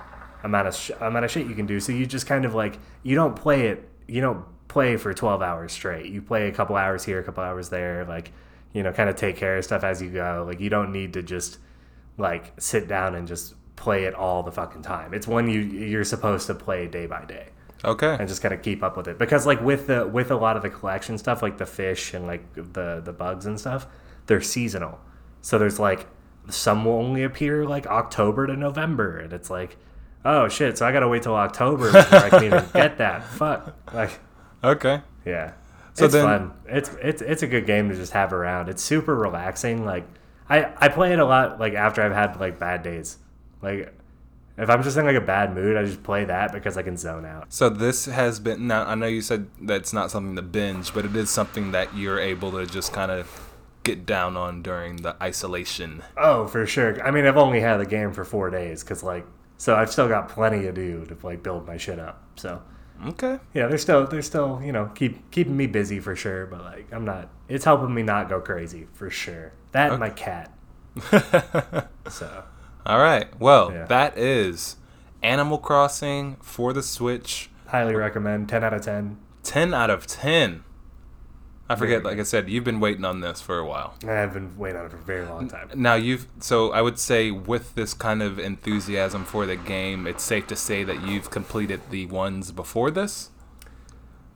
[0.44, 1.80] amount of sh- amount of shit you can do.
[1.80, 3.88] So you just kind of like you don't play it.
[4.08, 6.08] You don't play for 12 hours straight.
[6.08, 8.06] You play a couple hours here, a couple hours there.
[8.06, 8.32] Like,
[8.74, 10.44] you know, kind of take care of stuff as you go.
[10.48, 11.58] Like, you don't need to just
[12.18, 15.14] like sit down and just play it all the fucking time.
[15.14, 17.48] It's one you you're supposed to play day by day
[17.86, 18.18] Okay.
[18.20, 20.58] and just kind of keep up with it because like with the with a lot
[20.58, 23.88] of the collection stuff like the fish and like the the bugs and stuff
[24.26, 25.00] they're seasonal
[25.42, 26.08] so there's like
[26.50, 29.78] some will only appear like october to november and it's like
[30.26, 33.76] oh shit so i gotta wait till october before i can even get that fuck
[33.94, 34.20] like
[34.64, 35.02] Okay.
[35.26, 35.54] yeah
[35.94, 38.82] So it's then- fun it's it's it's a good game to just have around it's
[38.84, 40.06] super relaxing like
[40.50, 43.18] i i play it a lot like after i've had like bad days
[43.62, 43.94] like
[44.58, 46.98] if i'm just in like a bad mood i just play that because i can
[46.98, 48.84] zone out So this has been now.
[48.86, 52.20] I know you said that's not something to binge, but it is something that you're
[52.20, 53.54] able to just kind of
[53.84, 56.04] get down on during the isolation.
[56.18, 57.02] Oh, for sure.
[57.02, 59.26] I mean, I've only had the game for four days because, like,
[59.60, 62.24] so I've still got plenty to do to like build my shit up.
[62.38, 62.64] So
[63.06, 63.38] Okay.
[63.54, 66.48] yeah, they're still they're still you know keep keeping me busy for sure.
[66.48, 67.30] But like, I'm not.
[67.48, 69.52] It's helping me not go crazy for sure.
[69.74, 70.52] That and my cat.
[72.10, 72.44] So
[72.86, 73.28] All right.
[73.40, 73.86] Well, Yeah.
[73.86, 74.78] that is
[75.22, 77.50] Animal Crossing for the Switch.
[77.68, 78.50] highly recommend.
[78.50, 79.18] Ten out of ten.
[79.44, 80.64] 10 out of 10.
[81.70, 83.94] I forget, like I said, you've been waiting on this for a while.
[84.08, 85.70] I've been waiting on it for a very long time.
[85.76, 90.24] Now you've so I would say with this kind of enthusiasm for the game, it's
[90.24, 93.30] safe to say that you've completed the ones before this.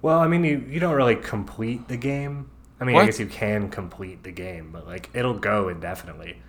[0.01, 2.49] Well, I mean, you you don't really complete the game.
[2.79, 3.03] I mean, What?
[3.03, 6.41] I guess you can complete the game, but like it'll go indefinitely.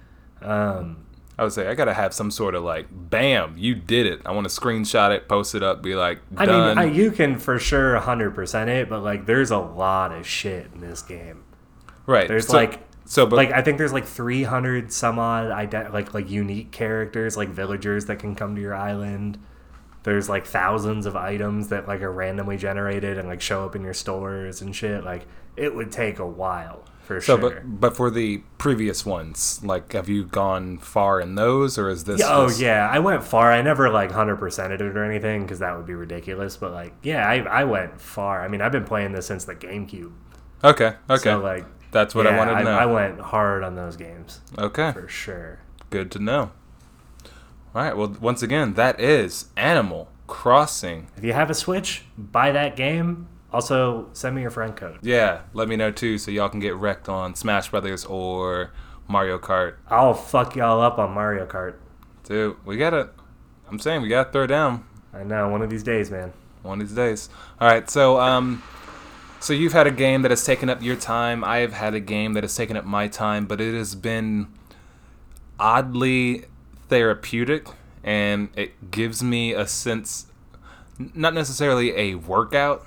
[0.42, 4.20] Um, I would say I gotta have some sort of like, bam, you did it.
[4.24, 6.48] I want to screenshot it, post it up, be like, done.
[6.48, 10.26] I mean, I, you can for sure 100% it, but like there's a lot of
[10.26, 11.42] shit in this game.
[12.06, 12.28] right.
[12.28, 16.14] There's so, like so, but like I think there's like 300 some odd ident- like
[16.14, 19.38] like unique characters like villagers that can come to your island.
[20.04, 23.82] There's like thousands of items that like are randomly generated and like show up in
[23.82, 25.02] your stores and shit.
[25.02, 27.50] Like it would take a while for so, sure.
[27.50, 32.04] but but for the previous ones, like, have you gone far in those, or is
[32.04, 32.20] this?
[32.20, 33.52] Yeah, oh just- yeah, I went far.
[33.52, 36.56] I never like hundred percented it or anything because that would be ridiculous.
[36.56, 38.42] But like, yeah, I, I went far.
[38.44, 40.12] I mean, I've been playing this since the GameCube.
[40.62, 40.94] Okay.
[41.10, 41.22] Okay.
[41.22, 42.76] So like, That's what I wanted to know.
[42.76, 44.92] I went hard on those games okay.
[44.92, 45.60] for sure.
[45.90, 46.52] Good to know.
[47.74, 47.96] All right.
[47.96, 51.08] Well, once again, that is Animal Crossing.
[51.16, 53.28] If you have a Switch, buy that game.
[53.54, 54.98] Also, send me your friend code.
[55.00, 58.72] Yeah, let me know too, so y'all can get wrecked on Smash Brothers or
[59.06, 59.76] Mario Kart.
[59.86, 61.76] I'll fuck y'all up on Mario Kart.
[62.24, 63.10] Dude, we gotta.
[63.70, 66.32] I'm saying we gotta throw down I know, one of these days, man.
[66.62, 67.28] one of these days.
[67.60, 67.88] All right.
[67.88, 68.60] So um,
[69.38, 71.44] so you've had a game that has taken up your time.
[71.44, 74.48] I have had a game that has taken up my time, but it has been
[75.60, 76.46] oddly
[76.88, 77.68] therapeutic,
[78.02, 80.26] and it gives me a sense,
[80.98, 82.84] not necessarily a workout.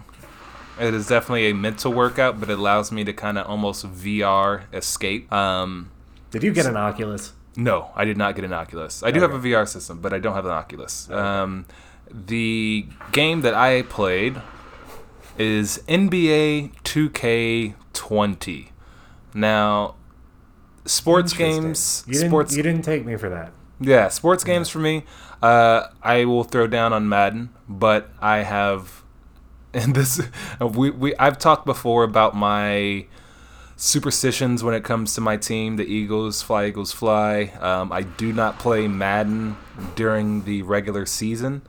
[0.79, 4.63] It is definitely a mental workout, but it allows me to kind of almost VR
[4.73, 5.31] escape.
[5.33, 5.91] Um,
[6.31, 7.33] Did you get an Oculus?
[7.55, 9.01] no, I did not get an Oculus.
[9.01, 11.09] I do have a VR system, but I don't have an Oculus.
[11.09, 11.65] Um,
[12.11, 14.39] the game that I played
[15.39, 18.67] is NBA 2K20.
[19.33, 19.95] Now,
[20.85, 23.51] sports games, You didn't, sports you didn't take me for that.
[23.79, 25.03] yeah, sports games for me.
[25.41, 28.96] Uh, I will throw down on Madden, but I have,
[29.73, 30.21] and this
[30.59, 33.05] we, we I've talked before about my
[33.75, 36.41] superstitions when it comes to my team, the Eagles.
[36.41, 37.53] Fly Eagles fly.
[37.59, 39.55] Um, I do not play Madden
[39.95, 41.61] during the regular season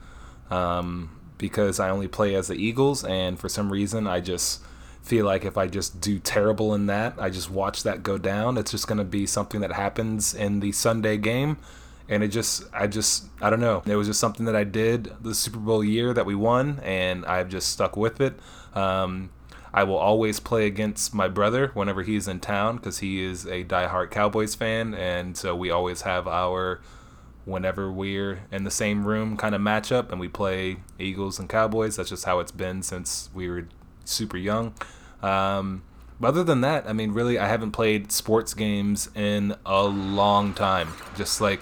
[0.49, 4.61] um, because I only play as the Eagles, and for some reason I just
[5.03, 8.57] feel like if I just do terrible in that, I just watch that go down.
[8.57, 11.57] It's just gonna be something that happens in the Sunday game
[12.09, 13.81] and it just i just i don't know.
[13.85, 17.25] It was just something that i did the super bowl year that we won and
[17.25, 18.37] i've just stuck with it.
[18.73, 19.29] Um,
[19.73, 23.63] i will always play against my brother whenever he's in town because he is a
[23.63, 26.81] diehard cowboys fan and so we always have our
[27.49, 31.95] whenever we're in the same room kind of matchup and we play eagles and cowboys.
[31.95, 33.67] That's just how it's been since we were
[34.05, 34.73] super young.
[35.21, 35.83] Um,
[36.19, 40.53] but other than that, I mean, really, I haven't played sports games in a long
[40.53, 40.89] time.
[41.15, 41.61] Just like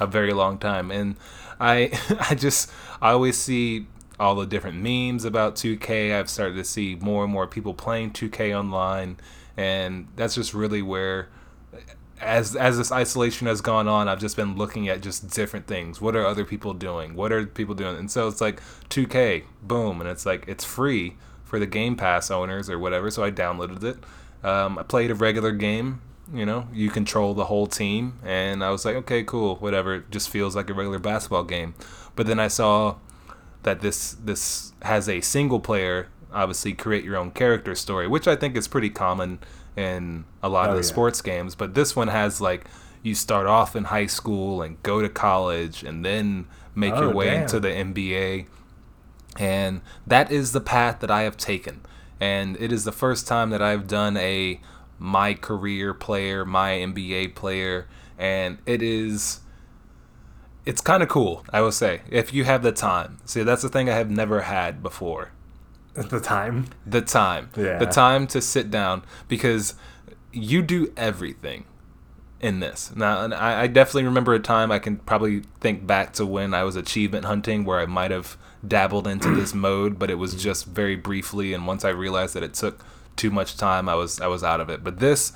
[0.00, 0.90] a very long time.
[0.90, 1.16] And
[1.60, 1.98] I,
[2.30, 3.86] I just, I always see
[4.20, 6.14] all the different memes about 2K.
[6.14, 9.18] I've started to see more and more people playing 2K online,
[9.56, 11.28] and that's just really where.
[12.20, 16.00] As, as this isolation has gone on, I've just been looking at just different things.
[16.00, 17.14] What are other people doing?
[17.14, 17.96] What are people doing?
[17.96, 22.28] And so it's like 2K, boom, and it's like it's free for the Game Pass
[22.28, 23.12] owners or whatever.
[23.12, 23.98] So I downloaded it.
[24.44, 26.00] Um, I played a regular game.
[26.32, 29.94] You know, you control the whole team, and I was like, okay, cool, whatever.
[29.96, 31.74] It just feels like a regular basketball game.
[32.16, 32.96] But then I saw
[33.62, 38.36] that this this has a single player, obviously create your own character story, which I
[38.36, 39.38] think is pretty common
[39.76, 40.88] in a lot Oh, of the yeah.
[40.92, 41.54] sports games.
[41.54, 42.66] But this one has like
[43.02, 47.14] you start off in high school and go to college and then make Oh, your
[47.14, 47.42] way damn.
[47.42, 48.46] into the NBA.
[49.38, 51.80] And that is the path that I have taken.
[52.20, 54.60] And it is the first time that I've done a
[54.98, 57.86] my career player, my NBA player,
[58.18, 59.40] and it is
[60.68, 63.18] it's kind of cool, I will say, if you have the time.
[63.24, 65.30] See, that's the thing I have never had before.
[65.96, 66.66] At the time.
[66.86, 67.48] The time.
[67.56, 67.78] Yeah.
[67.78, 69.74] The time to sit down because
[70.30, 71.64] you do everything
[72.40, 72.92] in this.
[72.94, 76.52] Now, and I, I definitely remember a time I can probably think back to when
[76.52, 80.34] I was achievement hunting where I might have dabbled into this mode, but it was
[80.34, 81.54] just very briefly.
[81.54, 82.84] And once I realized that it took
[83.18, 84.82] too much time, I was I was out of it.
[84.82, 85.32] But this,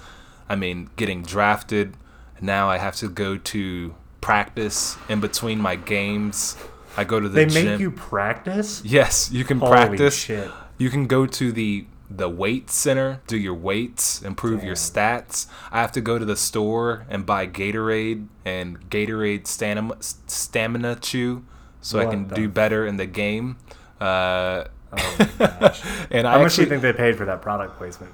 [0.49, 1.97] I mean, getting drafted.
[2.41, 6.57] Now I have to go to practice in between my games.
[6.97, 7.65] I go to the They gym.
[7.67, 8.83] make you practice?
[8.85, 10.17] Yes, you can Holy practice.
[10.17, 10.51] shit.
[10.79, 15.47] You can go to the the weight center, do your weights, improve your stats.
[15.71, 21.45] I have to go to the store and buy Gatorade and Gatorade stamina stamina chew
[21.81, 23.57] so I can do better in the game.
[24.01, 25.17] Uh, Oh
[26.11, 28.13] and I How much actually, do you think they paid for that product placement?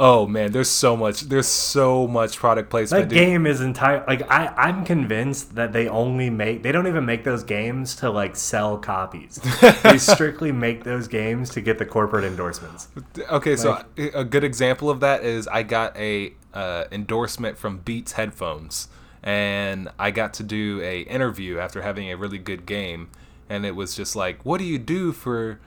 [0.00, 1.20] oh man, there's so much.
[1.20, 3.08] There's so much product placement.
[3.08, 3.18] That dude.
[3.18, 4.04] game is entire.
[4.06, 6.64] Like I, I'm convinced that they only make.
[6.64, 9.38] They don't even make those games to like sell copies.
[9.82, 12.88] they strictly make those games to get the corporate endorsements.
[13.30, 18.12] Okay, so a good example of that is I got a uh, endorsement from Beats
[18.12, 18.88] headphones,
[19.22, 23.10] and I got to do a interview after having a really good game,
[23.48, 25.60] and it was just like, what do you do for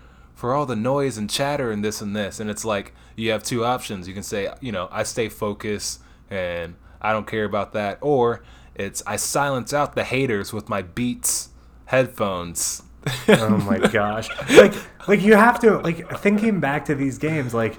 [0.43, 2.37] for all the noise and chatter and this and this?
[2.37, 4.09] And it's like you have two options.
[4.09, 8.43] You can say, you know, I stay focused and I don't care about that, or
[8.75, 11.47] it's I silence out the haters with my Beats
[11.85, 12.83] headphones.
[13.29, 14.29] Oh my gosh!
[14.49, 14.73] Like,
[15.07, 17.53] like you have to like thinking back to these games.
[17.53, 17.77] Like,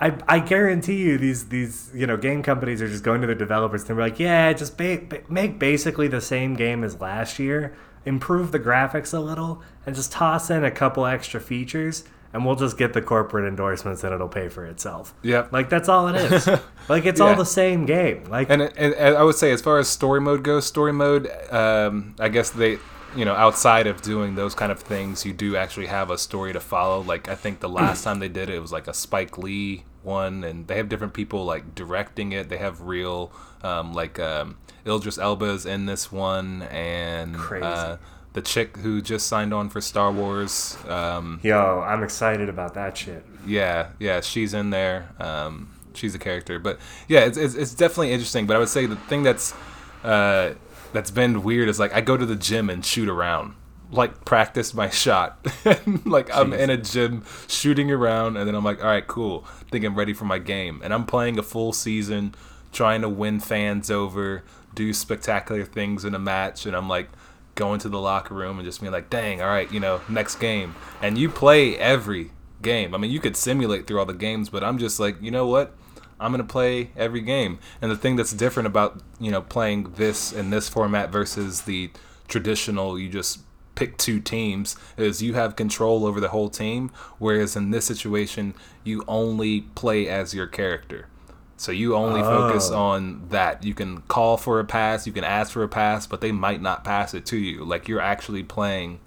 [0.00, 3.36] I, I guarantee you these these you know game companies are just going to their
[3.36, 7.74] developers and they're like, yeah, just ba- make basically the same game as last year,
[8.04, 12.56] improve the graphics a little, and just toss in a couple extra features, and we'll
[12.56, 15.14] just get the corporate endorsements and it'll pay for itself.
[15.22, 15.52] Yep.
[15.52, 16.48] Like that's all it is.
[16.88, 18.24] like it's all the same game.
[18.24, 21.30] Like And, and, and I would say, as far as story mode goes, story mode,
[21.50, 22.78] um, I guess they,
[23.14, 26.52] you know, outside of doing those kind of things, you do actually have a story
[26.54, 27.02] to follow.
[27.02, 29.84] Like I think the last time they did it, it was like a Spike Lee
[30.02, 32.48] one, and they have different people like directing it.
[32.48, 33.30] They have real,
[33.62, 37.64] um, like um, Idris Elba's in this one, and Crazy.
[37.64, 37.96] Uh,
[38.32, 40.76] the chick who just signed on for Star Wars.
[40.88, 43.24] Um, yo, I'm excited about that shit.
[43.46, 45.10] yeah, yeah, she's in there.
[45.20, 48.46] Um, she's a character, but yeah, it's, it's it's definitely interesting.
[48.46, 49.54] But I would say the thing that's
[50.02, 50.54] uh,
[50.92, 53.54] that's been weird is like I go to the gym and shoot around,
[53.90, 55.46] like practice my shot.
[56.06, 59.44] like I'm in a gym shooting around, and then I'm like, all right, cool.
[59.60, 62.34] I think I'm ready for my game, and I'm playing a full season,
[62.72, 64.42] trying to win fans over,
[64.74, 67.08] do spectacular things in a match, and I'm like.
[67.54, 70.36] going to the locker room and just being like, dang, all right, you know, next
[70.36, 70.74] game.
[71.02, 72.30] And you play every
[72.62, 72.94] game.
[72.94, 75.46] I mean, you could simulate through all the games, but I'm just like, you know
[75.46, 75.76] what?
[76.18, 77.58] I'm gonna play every game.
[77.82, 81.90] And the thing that's different about you know playing this in this format versus the
[82.26, 83.40] traditional, you just
[83.74, 88.54] pick two teams is you have control over the whole team whereas in this situation
[88.84, 91.08] you only play as your character
[91.56, 92.78] so you only focus Oh.
[92.78, 93.64] on that.
[93.64, 96.60] You can call for a pass you can ask for a pass but they might
[96.62, 97.64] not pass it to you.
[97.64, 99.00] Like you're actually playing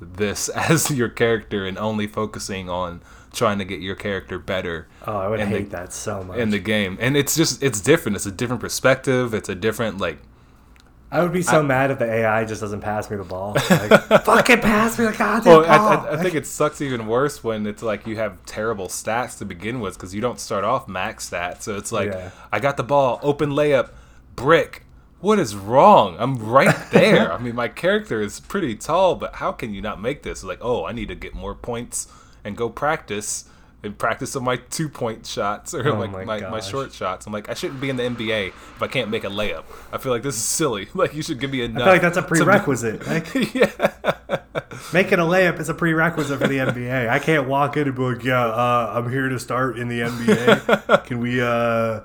[0.00, 3.00] this as your character and only focusing on
[3.32, 6.38] trying to get your character better Oh, I would in the- hate that so much.
[6.38, 6.96] in the game.
[7.00, 8.16] And it's just it's different.
[8.16, 9.32] It's a different perspective.
[9.34, 10.18] It's a different like
[11.10, 13.54] I would be so mad if the AI just doesn't pass me the ball.
[13.70, 16.06] Like, fucking pass me the goddamn well ball.
[16.06, 19.38] I, I, I think it sucks even worse when it's like you have terrible stats
[19.38, 22.30] to begin with because you don't start off max stats so it's like Yeah.
[22.52, 23.90] i got the ball open layup
[24.34, 24.82] brick
[25.20, 29.52] what is wrong i'm right there i mean my character is pretty tall but how
[29.52, 32.08] can you not make this like oh i need to get more points
[32.44, 33.48] and go practice
[33.86, 37.26] and practice on my two point shots or Oh like my my, my, short shots
[37.26, 39.98] i'm like i shouldn't be in the nba if i can't make a layup i
[39.98, 42.16] feel like this is silly like you should give me enough I feel like that's
[42.18, 43.06] a to- prerequisite.
[43.06, 43.32] Like,
[44.92, 47.08] Making a layup is a prerequisite for the NBA.
[47.08, 50.00] I can't walk in and be like, "Yeah, uh, I'm here to start in the
[50.00, 51.04] NBA.
[51.06, 52.00] Can we uh,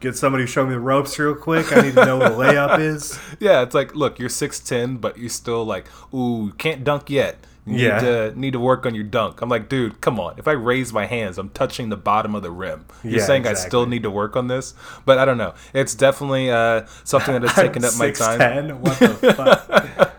[0.00, 1.72] get somebody to show me the ropes real quick?
[1.74, 4.96] I need to know what a layup is." Yeah, it's like, look, you're six ten,
[4.96, 7.38] but you're still like, ooh, can't dunk yet.
[7.68, 7.94] You Yeah.
[7.94, 9.40] need to need to work on your dunk.
[9.42, 10.34] I'm like, dude, come on.
[10.38, 12.84] If I raise my hands, I'm touching the bottom of the rim.
[13.02, 15.54] You're Yeah, saying I still need to work on this, but I don't know.
[15.74, 18.40] It's definitely uh, something that has taken up my time.
[18.40, 18.78] 6'10"?
[18.78, 20.14] What the fuck?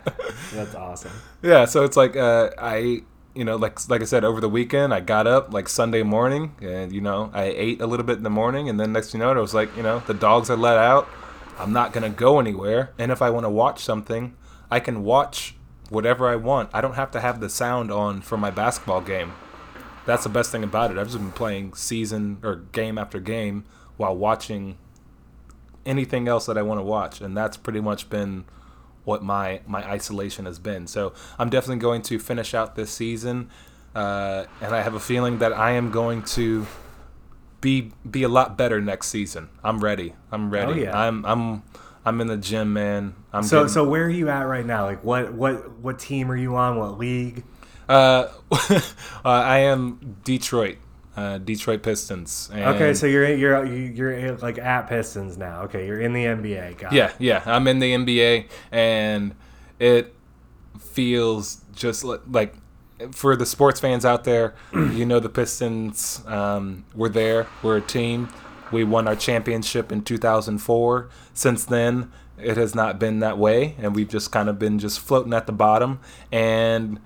[0.53, 1.11] That's awesome.
[1.41, 3.01] Yeah, so it's like uh, I,
[3.35, 6.55] you know, like like I said, over the weekend I got up like Sunday morning,
[6.61, 9.21] and you know I ate a little bit in the morning, and then next thing
[9.21, 11.07] you know, it was like you know the dogs are let out.
[11.57, 14.35] I'm not gonna go anywhere, and if I want to watch something,
[14.71, 15.55] I can watch
[15.89, 16.69] whatever I want.
[16.73, 19.33] I don't have to have the sound on for my basketball game.
[20.05, 20.97] That's the best thing about it.
[20.97, 23.65] I've just been playing season or game after game
[23.97, 24.77] while watching
[25.85, 28.45] anything else that I want to watch, and that's pretty much been
[29.03, 30.87] what my my isolation has been.
[30.87, 33.49] So I'm definitely going to finish out this season,
[33.95, 36.65] uh, and I have a feeling that I am going to
[37.61, 39.49] be be a lot better next season.
[39.63, 40.15] I'm ready.
[40.31, 40.71] I'm ready.
[40.71, 40.97] Oh, yeah.
[40.97, 41.63] I'm I'm
[42.09, 43.15] I'm in the gym, man.
[43.31, 44.83] I'm So, getting- so where are you at right now?
[44.85, 46.77] Like, what, what, what team are you on?
[46.77, 47.43] What league?
[47.87, 48.81] uh, uh,
[49.23, 50.77] I am Detroit.
[51.17, 52.49] Uh, Detroit Pistons.
[52.53, 55.63] And Okay, so you're you're you're like at Pistons now.
[55.63, 56.77] Okay, you're in the NBA.
[56.77, 56.95] Got it.
[56.95, 57.43] Yeah, yeah.
[57.45, 59.35] I'm in the NBA, and
[59.79, 60.13] it
[60.79, 62.55] feels just li- like
[63.11, 67.47] for the sports fans out there, you know, the Pistons um, were there.
[67.63, 68.29] We're a team.
[68.71, 71.09] We won our championship in 2004.
[71.33, 74.99] Since then, it has not been that way, and we've just kind of been just
[74.99, 75.99] floating at the bottom.
[76.31, 76.99] And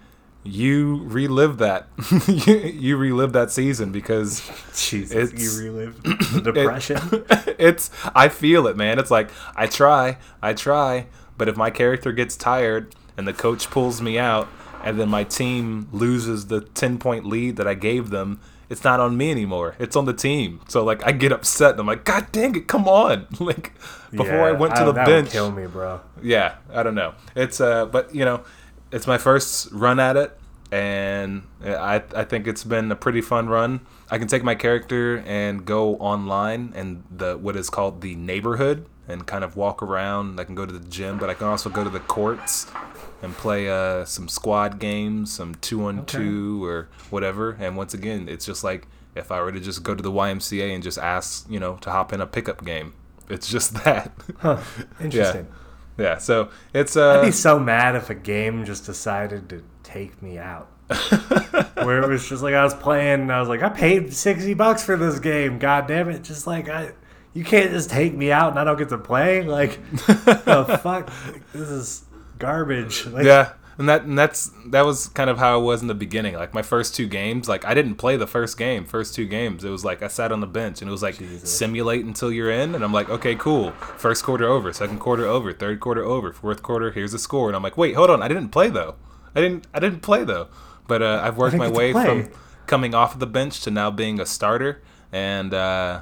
[0.43, 1.87] you relive that.
[2.27, 4.41] you, you relive that season because
[4.75, 6.03] Jesus, It's- you relived
[6.43, 6.99] the depression.
[7.57, 8.99] it's I feel it, man.
[8.99, 13.69] It's like I try, I try, but if my character gets tired and the coach
[13.69, 14.49] pulls me out
[14.83, 18.41] and then my team loses the 10 point lead that I gave them,
[18.73, 19.75] it's not on me anymore.
[19.77, 20.59] It's on the team.
[20.67, 23.27] So like I get upset and I'm like, God dang it, come on.
[23.39, 23.71] like
[24.09, 25.31] before I went to the that would bench.
[25.31, 26.01] kill me, bro.
[26.23, 27.13] Yeah, I don't know.
[27.35, 28.43] It's uh, but you know,
[28.91, 30.35] it's my first run at it,
[30.71, 33.81] and I I think it's been a pretty fun run.
[34.09, 38.87] I can take my character and go online and the what is called the neighborhood
[39.07, 40.39] and kind of walk around.
[40.39, 42.67] I can go to the gym, but I can also go to the courts
[43.21, 47.51] and play uh, some squad games, some two on two or whatever.
[47.59, 50.73] And once again, it's just like if I were to just go to the YMCA
[50.73, 52.93] and just ask, you know, to hop in a pickup game.
[53.29, 54.11] It's just that.
[54.39, 54.61] Huh.
[54.99, 55.47] Interesting.
[55.97, 60.21] Yeah, so it's uh I'd be so mad if a game just decided to take
[60.21, 60.69] me out.
[61.75, 64.53] Where it was just like I was playing and I was like, I paid sixty
[64.53, 65.59] bucks for this game.
[65.59, 66.23] God damn it!
[66.23, 66.93] Just like I,
[67.33, 69.43] you can't just take me out and I don't get to play.
[69.43, 71.11] Like, the fuck,
[71.53, 72.05] this is
[72.37, 73.05] garbage.
[73.05, 75.95] Like, yeah, and that and that's that was kind of how it was in the
[75.95, 76.35] beginning.
[76.35, 79.63] Like my first two games, like I didn't play the first game, first two games.
[79.63, 81.51] It was like I sat on the bench and it was like Jesus.
[81.51, 83.71] simulate until you're in, and I'm like, okay, cool.
[83.97, 86.91] First quarter over, second quarter over, third quarter over, fourth quarter.
[86.91, 88.95] Here's the score, and I'm like, wait, hold on, I didn't play though.
[89.35, 90.49] I didn't I didn't play though.
[90.87, 92.29] But uh, I've worked my way from
[92.67, 96.01] coming off of the bench to now being a starter, and uh,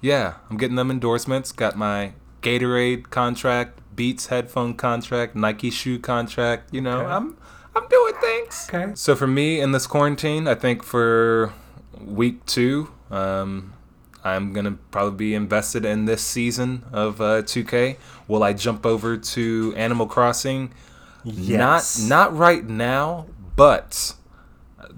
[0.00, 1.52] yeah, I'm getting them endorsements.
[1.52, 6.72] Got my Gatorade contract, Beats headphone contract, Nike shoe contract.
[6.72, 7.10] You know, Okay.
[7.10, 7.36] I'm
[7.74, 8.66] I'm doing things.
[8.72, 8.92] Okay.
[8.94, 11.52] So for me in this quarantine, I think for
[12.00, 13.72] week two, um,
[14.24, 17.96] I'm gonna probably be invested in this season of uh, 2K.
[18.26, 20.72] Will I jump over to Animal Crossing?
[21.24, 21.98] Yes.
[22.00, 23.26] Not not right now,
[23.56, 24.14] but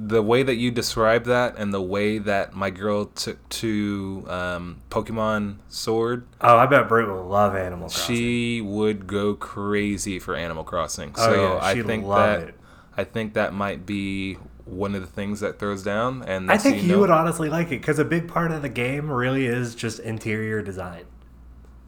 [0.02, 4.80] the way that you describe that and the way that my girl took to um,
[4.90, 8.16] Pokemon Sword, Oh, I bet Brit will love Animal Crossing.
[8.16, 11.12] she would go crazy for Animal Crossing.
[11.16, 12.54] Oh, So yeah, I think love that it.
[12.96, 16.22] I think that might be one of the things that throws down.
[16.22, 18.68] And I think you know- would honestly like it because a big part of the
[18.70, 21.04] game really is just interior design.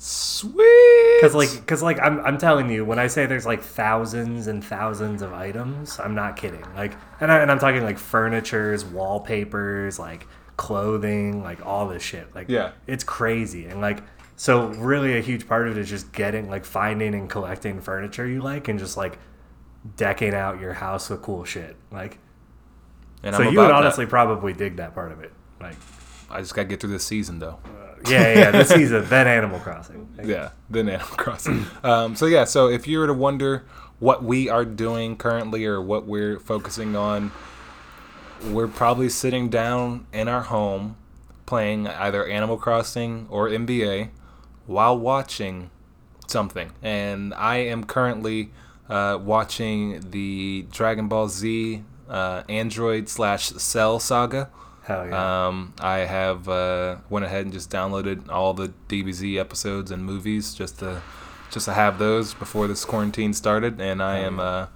[0.04, 4.48] Sweet Because like, because like, I'm, I'm telling you, when I say there's like thousands
[4.48, 6.64] and thousands of items, I'm not kidding.
[6.74, 10.26] Like, and, I, and I'm talking like furnitures, wallpapers, like
[10.56, 12.34] clothing, like all this shit.
[12.34, 12.72] Like, Yeah.
[12.88, 13.66] it's crazy.
[13.66, 14.02] And like,
[14.34, 18.26] so really, a huge part of it is just getting like finding and collecting furniture
[18.26, 19.18] you like, and just like
[19.96, 21.76] decking out your house with cool shit.
[21.92, 22.18] Like,
[23.22, 23.84] and so I'm you would about that.
[23.86, 25.32] honestly probably dig that part of it.
[25.60, 25.76] Like,
[26.28, 27.60] I just gotta get through this season though.
[27.64, 30.08] Uh, yeah, yeah, this season, then Animal Crossing.
[30.24, 31.66] Yeah, then Animal Crossing.
[31.82, 33.64] um, so yeah, so if you were to wonder
[33.98, 37.32] what we are doing currently or what we're focusing on,
[38.50, 40.96] we're probably sitting down in our home
[41.46, 44.10] playing either Animal Crossing or NBA
[44.66, 45.70] while watching
[46.26, 46.72] something.
[46.82, 48.50] And I am currently
[48.88, 54.50] uh, watching the Dragon Ball Z uh, Android slash Cell saga.
[54.82, 55.46] Hell yeah.
[55.46, 60.54] Um, I have uh, went ahead and just downloaded all the DBZ episodes and movies
[60.54, 61.02] just to
[61.50, 64.66] just to have those before this quarantine started, and I am uh,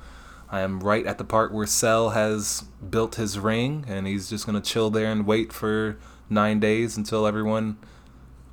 [0.50, 4.46] I am right at the part where Cell has built his ring, and he's just
[4.46, 5.98] gonna chill there and wait for
[6.30, 7.76] nine days until everyone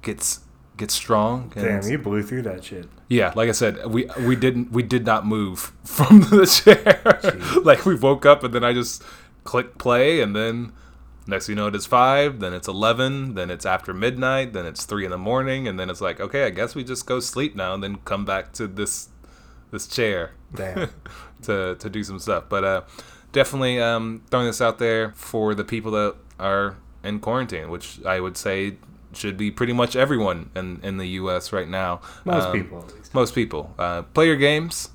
[0.01, 0.39] gets
[0.77, 1.51] gets strong.
[1.53, 2.87] Damn, you blew through that shit.
[3.09, 7.19] yeah, like I said, we we didn't we did not move from the chair.
[7.63, 9.03] like we woke up and then I just
[9.43, 10.71] click play and then
[11.27, 14.65] next thing you know it is five, then it's eleven, then it's after midnight, then
[14.65, 17.19] it's three in the morning, and then it's like, okay, I guess we just go
[17.19, 19.09] sleep now and then come back to this
[19.71, 20.89] this chair Damn.
[21.43, 22.45] to to do some stuff.
[22.49, 22.81] But uh,
[23.31, 28.19] definitely um, throwing this out there for the people that are in quarantine, which I
[28.19, 28.77] would say
[29.13, 31.51] should be pretty much everyone in in the U.S.
[31.53, 32.01] right now.
[32.25, 33.13] Most Um, people, at least.
[33.13, 33.73] most people.
[33.77, 34.89] Uh, play your games,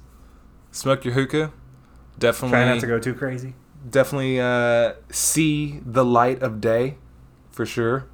[0.72, 1.53] smoke your hookah.
[2.18, 3.55] Definitely, Try not to go too crazy.
[3.89, 6.97] Definitely uh, see the light of day,
[7.51, 8.07] for sure.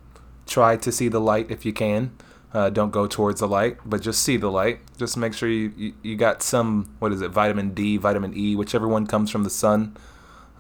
[0.47, 2.13] Try to see the light if you can.
[2.53, 4.79] Uh, don't go towards the light, but just see the light.
[4.97, 8.55] Just make sure you, you, you got some what is it, vitamin D, vitamin E,
[8.55, 9.97] whichever one comes from the sun.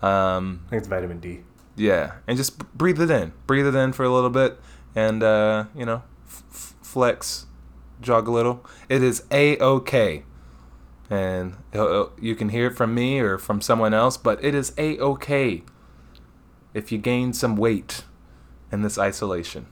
[0.03, 1.41] Um, I think it's vitamin D.
[1.77, 3.33] yeah, and just breathe it in.
[3.47, 4.59] Breathe it in for a little bit,
[4.97, 7.47] and uh, you know, f- flex,
[8.01, 8.67] jog a little.
[8.89, 10.25] It is a okay,
[11.11, 11.55] and
[12.21, 15.63] you can hear it from me or from someone else, but it is a okay
[16.73, 18.05] if you gain some weight
[18.73, 19.67] in this isolation.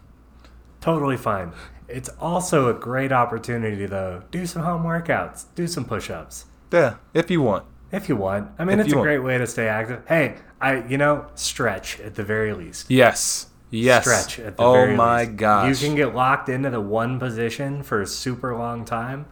[0.80, 1.52] Totally fine.
[1.88, 4.22] It's also a great opportunity, though.
[4.30, 5.46] Do some home workouts.
[5.54, 7.64] Do some push-ups Yeah, if you want.
[7.90, 8.50] if you want.
[8.58, 9.06] I mean, If it's a want.
[9.06, 10.02] great way to stay active.
[10.06, 12.90] Hey, I you know stretch at the very least.
[12.90, 13.48] Yes.
[13.70, 14.04] Yes.
[14.04, 15.00] Stretch at the oh very least.
[15.00, 15.80] Oh my gosh.
[15.82, 19.26] You can get locked into the one position for a super long time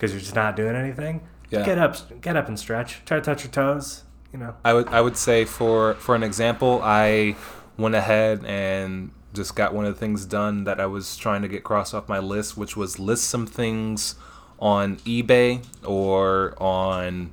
[0.00, 1.20] because you're just not doing anything.
[1.50, 1.66] Yeah.
[1.66, 3.04] Get up, get up and stretch.
[3.04, 4.04] Try to touch your toes.
[4.32, 4.54] You know.
[4.64, 7.36] I would I would say for for an example, I
[7.76, 11.48] went ahead and just got one of the things done that I was trying to
[11.48, 14.14] get crossed off my list, which was list some things
[14.58, 17.32] on eBay or on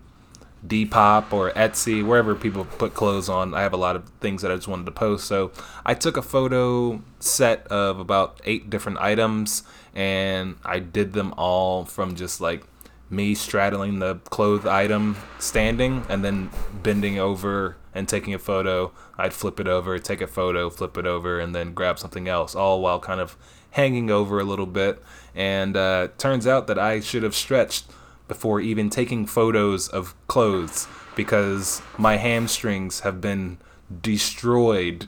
[0.65, 3.53] Depop or Etsy, wherever people put clothes on.
[3.53, 5.26] I have a lot of things that I just wanted to post.
[5.26, 5.51] So
[5.86, 9.63] I took a photo set of about eight different items
[9.98, 12.64] and I did them all from just like
[13.10, 16.50] me straddling the clothed item standing and then
[16.84, 18.91] bending over and taking a photo.
[19.18, 22.54] I'd flip it over, take a photo, flip it over, and then grab something else,
[22.56, 23.36] all while kind of
[23.72, 25.02] hanging over a little bit.
[25.34, 27.86] And uh, turns out that I should have stretched
[28.28, 33.58] before even taking photos of clothes because my hamstrings have been
[34.02, 35.08] destroyed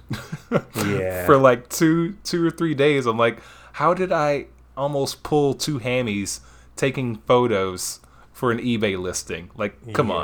[0.86, 1.26] Yeah.
[1.26, 3.06] for like two two or three days.
[3.06, 3.40] I'm like,
[3.74, 4.48] how did I
[4.80, 6.39] almost pull two hammies
[6.75, 7.99] taking photos
[8.32, 9.51] for an eBay listing?
[9.55, 10.15] Like, come Yeah.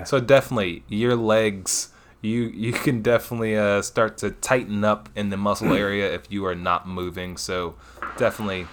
[0.00, 0.06] on.
[0.06, 1.90] So definitely your legs.
[2.22, 6.44] You you can definitely uh, start to tighten up in the muscle area if you
[6.44, 7.36] are not moving.
[7.38, 7.76] So
[8.18, 8.66] definitely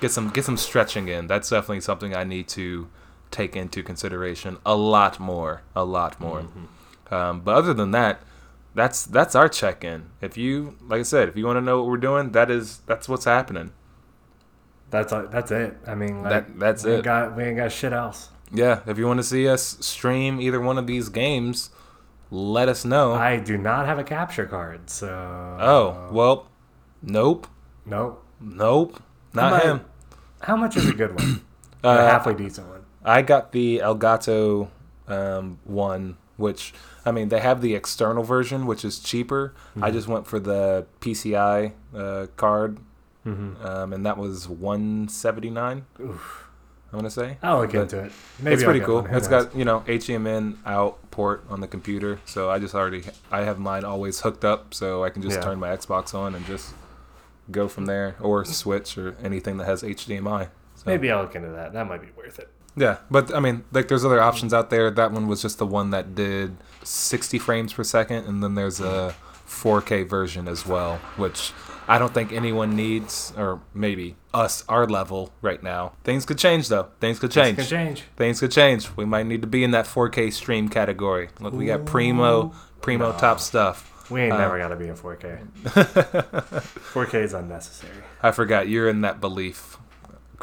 [0.00, 1.28] get some get some stretching in.
[1.28, 2.88] That's definitely something I need to
[3.30, 6.46] take into consideration a lot more, a lot more.
[7.10, 8.20] Um, but other than that,
[8.74, 10.06] that's that's our check in.
[10.20, 12.78] If you like I said, if you want to know what we're doing, that is
[12.86, 13.70] that's what's happening.
[14.90, 15.76] That's that's it.
[15.86, 17.04] I mean, like, That- that's we ain't it.
[17.04, 18.30] Got we ain't got shit else.
[18.52, 21.68] Yeah, if you want to see us stream either one of these games,
[22.30, 23.12] let us know.
[23.12, 25.08] I do not have a capture card, so
[25.60, 26.48] oh well,
[27.02, 27.46] nope,
[27.84, 28.24] nope.
[28.40, 29.02] nope,
[29.34, 29.80] How not much- him.
[30.40, 31.42] How much is a good one?
[31.84, 32.80] Uh, a halfway decent one.
[33.04, 34.68] I got the Elgato
[35.06, 36.74] um, one, which
[37.06, 39.54] I mean they have the external version, which is cheaper.
[39.80, 42.78] I just went for the PCI uh, card,
[43.28, 43.66] Mm-hmm.
[43.66, 45.84] um, and that was one seventy nine.
[46.00, 46.18] I'm
[46.98, 47.36] gonna say.
[47.42, 48.12] I'll look But into it.
[48.40, 49.00] Maybe it's I'll pretty cool.
[49.06, 49.46] It's knows?
[49.46, 53.58] got you know HDMI out port on the computer, so I just already I have
[53.58, 55.42] mine always hooked up, so I can just Yeah.
[55.42, 56.72] turn my Xbox on and just
[57.50, 60.48] go from there, or switch or anything that has HDMI.
[60.76, 61.72] So, Maybe I'll look into that.
[61.72, 62.48] That might be worth it.
[62.76, 64.90] Yeah, but I mean, like, there's other options out there.
[64.90, 68.80] That one was just the one that did 60 frames per second, and then there's
[68.80, 69.14] a
[69.46, 71.52] 4K version as well, which
[71.88, 75.92] I don't think anyone needs, or maybe us, our level right now.
[76.04, 76.88] Things could change though.
[77.00, 77.56] Things could change.
[77.56, 78.02] Can change.
[78.16, 78.88] Things could change.
[78.96, 81.30] We might need to be in that 4K stream category.
[81.40, 84.10] Look, we got primo, primo top stuff.
[84.10, 85.40] We ain't Uh, never gotta be in 4K.
[86.92, 87.92] 4K is unnecessary.
[88.22, 89.76] I forgot you're in that belief.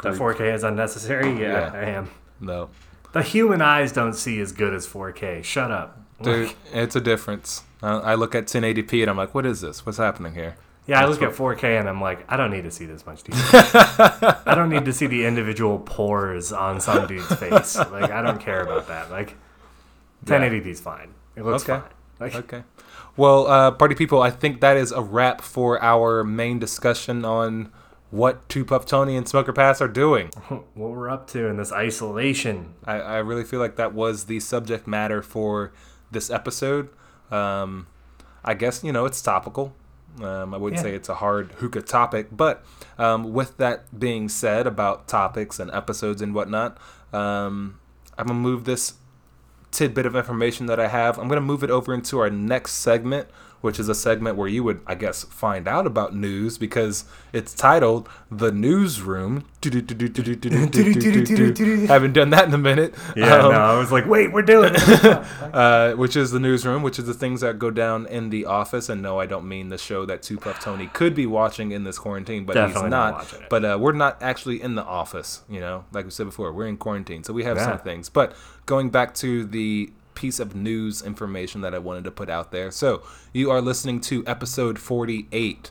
[0.02, 1.30] That 4K is unnecessary.
[1.40, 1.72] Yeah, Yeah.
[1.74, 2.10] I am.
[2.40, 2.68] No,
[3.12, 5.42] The human eyes don't see as good as 4K.
[5.42, 5.98] Shut up.
[6.22, 7.62] dude, it's a difference.
[7.82, 9.86] I look at 1080p and I'm like, what is this?
[9.86, 10.56] What's happening here?
[10.86, 13.24] Yeah, I look at 4K and I'm like, I don't need to see this much
[13.24, 13.42] detail.
[14.46, 17.76] I don't need to see the individual pores on some dude's face.
[17.76, 19.10] Like, I don't care about that.
[19.10, 19.36] Like,
[20.26, 21.12] 1080p is fine.
[21.34, 21.80] It looks Okay.
[21.80, 21.90] fine.
[22.20, 22.62] Like, Okay.
[23.16, 27.72] Well, uh, party people, I think that is a wrap for our main discussion on
[28.10, 30.28] what Two Puff Tony and Smoker Pass are doing.
[30.48, 32.74] what we're up to in this isolation.
[32.84, 35.72] I, I really feel like that was the subject matter for
[36.12, 36.90] this episode.
[37.32, 37.88] Um,
[38.44, 39.74] I guess, you know, it's topical.
[40.22, 40.90] Um, I wouldn't Yeah.
[40.90, 42.64] say it's a hard hookah topic, but
[42.98, 46.78] um, with that being said about topics and episodes and whatnot,
[47.12, 47.78] um,
[48.16, 48.94] I'm going to move this
[49.70, 51.18] tidbit of information that I have.
[51.18, 53.28] I'm going to move it over into our next segment,
[53.60, 57.54] which is a segment where you would, I guess, find out about news because it's
[57.54, 59.44] titled The Newsroom.
[61.86, 62.94] Haven't done that in a minute.
[63.16, 65.04] Yeah, Um, no, I was like, wait, we're doing it.
[65.54, 68.88] uh, which is the newsroom, which is the things that go down in the office.
[68.88, 71.84] And no, I don't mean the show that Two Puff Tony could be watching in
[71.84, 73.48] this quarantine, but Definitely he's not not.
[73.50, 76.66] But uh, we're not actually in the office, you know, like we said before, we're
[76.66, 77.64] in quarantine, so we have Yeah.
[77.64, 78.08] some things.
[78.08, 78.34] But
[78.66, 82.72] going back to the piece of news information that I wanted to put out there.
[82.72, 83.02] So
[83.32, 85.70] you are listening to episode 48.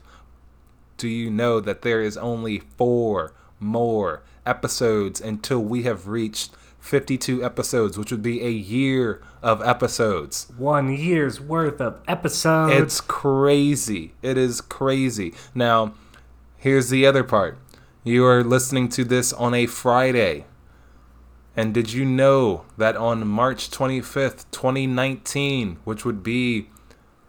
[0.97, 7.43] Do you know that there is only four more episodes until we have reached 52
[7.43, 10.51] episodes, which would be a year of episodes?
[10.57, 12.73] One year's worth of episodes.
[12.73, 14.13] It's crazy.
[14.21, 15.33] It is crazy.
[15.53, 15.95] Now,
[16.57, 17.57] here's the other part.
[18.03, 20.45] You are listening to this on a Friday.
[21.55, 26.69] And did you know that on March 25th, 2019, which would be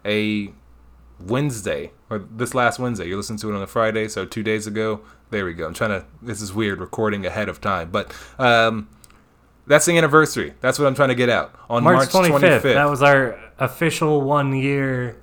[0.05, 0.51] a
[1.19, 4.67] Wednesday, or this last Wednesday, you're listening to it on a Friday, so two days
[4.67, 5.01] ago.
[5.29, 5.67] There we go.
[5.67, 8.87] I'm trying to, this is weird recording ahead of time, but um,
[9.65, 10.53] that's the anniversary.
[10.61, 11.53] That's what I'm trying to get out.
[11.69, 12.61] On March, March, 25th.
[12.61, 12.73] 25th.
[12.73, 15.17] That was our official one year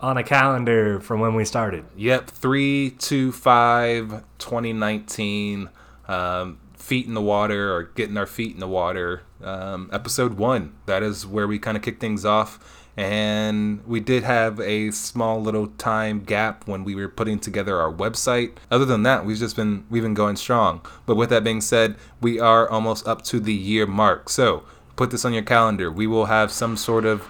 [0.00, 1.84] on a calendar from when we started.
[1.96, 5.70] Yep, 3 to 5, 2019.
[6.08, 9.22] Um, feet in the water or getting our feet in the water.
[9.42, 10.72] Um, episode 1.
[10.86, 12.60] That is where we kind of kick things off.
[12.96, 17.92] And we did have a small little time gap when we were putting together our
[17.92, 18.52] website.
[18.70, 20.80] Other than that, we've just been we've been going strong.
[21.04, 24.30] But with that being said, we are almost up to the year mark.
[24.30, 24.62] So
[24.94, 25.90] put this on your calendar.
[25.90, 27.28] We will have some sort of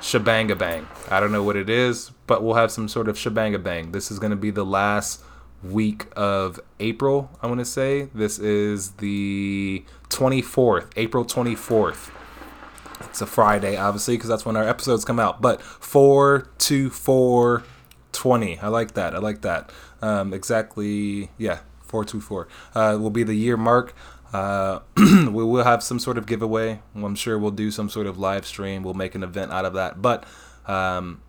[0.00, 0.88] shebanga bang.
[1.10, 3.92] I don't know what it is, but we'll have some sort of shebanga bang.
[3.92, 5.22] This is going to be the last
[5.64, 8.08] week of April, I want to say.
[8.14, 12.10] This is the 24th, April 24th.
[13.00, 15.40] It's a Friday, obviously, because that's when our episodes come out.
[15.40, 17.64] But 4 to 4
[18.12, 18.58] 20.
[18.60, 19.14] I like that.
[19.14, 19.70] I like that.
[20.00, 23.94] Um, exactly, yeah, 424 uh, will be the year mark.
[24.32, 26.80] Uh, we will have some sort of giveaway.
[26.94, 28.82] I'm sure we'll do some sort of live stream.
[28.82, 30.00] We'll make an event out of that.
[30.00, 30.24] But
[30.66, 31.20] um,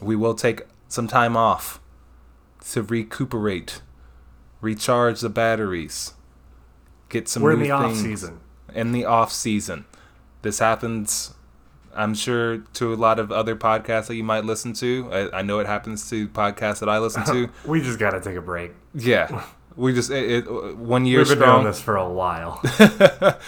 [0.00, 1.80] we will take some time off
[2.70, 3.82] to recuperate,
[4.60, 6.14] recharge the batteries,
[7.08, 8.40] get some We're in the off season.
[8.74, 9.84] in the off season.
[10.42, 11.34] This happens,
[11.94, 15.08] I'm sure, to a lot of other podcasts that you might listen to.
[15.12, 17.48] I, I know it happens to podcasts that I listen to.
[17.66, 18.72] We just got to take a break.
[18.94, 19.44] yeah,
[19.76, 21.62] we just it, it, one year We've been strong.
[21.62, 22.60] doing this for a while.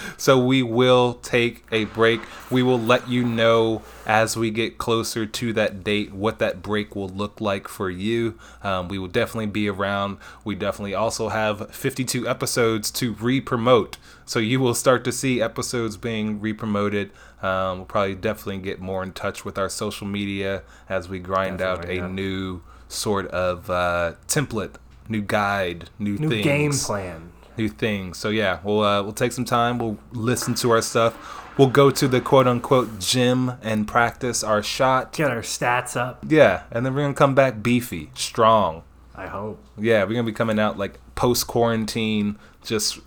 [0.16, 2.20] so we will take a break.
[2.51, 6.95] We will let you know as we get closer to that date what that break
[6.95, 8.39] will look like for you.
[8.62, 10.18] Um, we will definitely be around.
[10.45, 13.99] We definitely also have 52 episodes to re-promote.
[14.27, 17.11] So you will start to see episodes being re-promoted.
[17.43, 21.59] Um, we'll probably definitely get more in touch with our social media as we grind
[21.59, 22.14] Definitely, out a yeah.
[22.14, 24.75] new sort of uh, template,
[25.09, 27.32] new guide, new, New things game plan.
[27.57, 28.18] new things.
[28.18, 29.78] So yeah, we'll uh, we'll take some time.
[29.78, 31.40] We'll listen to our stuff.
[31.57, 35.12] We'll go to the quote unquote gym and practice our shot.
[35.12, 36.24] Get our stats up.
[36.28, 38.82] Yeah, and then we're gonna come back beefy, strong.
[39.14, 39.62] I hope.
[39.78, 42.98] Yeah, we're gonna be coming out like post quarantine, just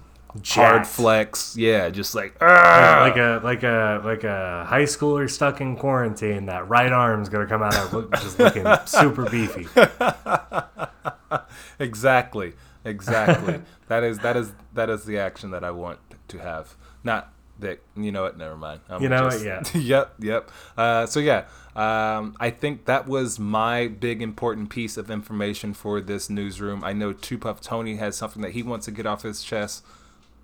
[0.51, 1.57] hard flex.
[1.57, 6.45] Yeah, just like "Ah!" like a like a like a high schooler stuck in quarantine.
[6.45, 9.67] That right arm's gonna come out look, just looking super beefy.
[11.79, 12.53] exactly,
[12.83, 13.61] exactly.
[13.87, 15.99] that is that is that is the action that I want
[16.29, 16.75] to have.
[17.03, 18.37] Not that you know what.
[18.37, 18.81] Never mind.
[18.89, 19.63] I'm You know what, yeah.
[19.73, 20.13] yep.
[20.19, 20.51] Yep.
[20.77, 26.01] Uh, so yeah, um, I think that was my big important piece of information for
[26.01, 26.83] this newsroom.
[26.83, 29.83] I know Two Puff Tony has something that he wants to get off his chest.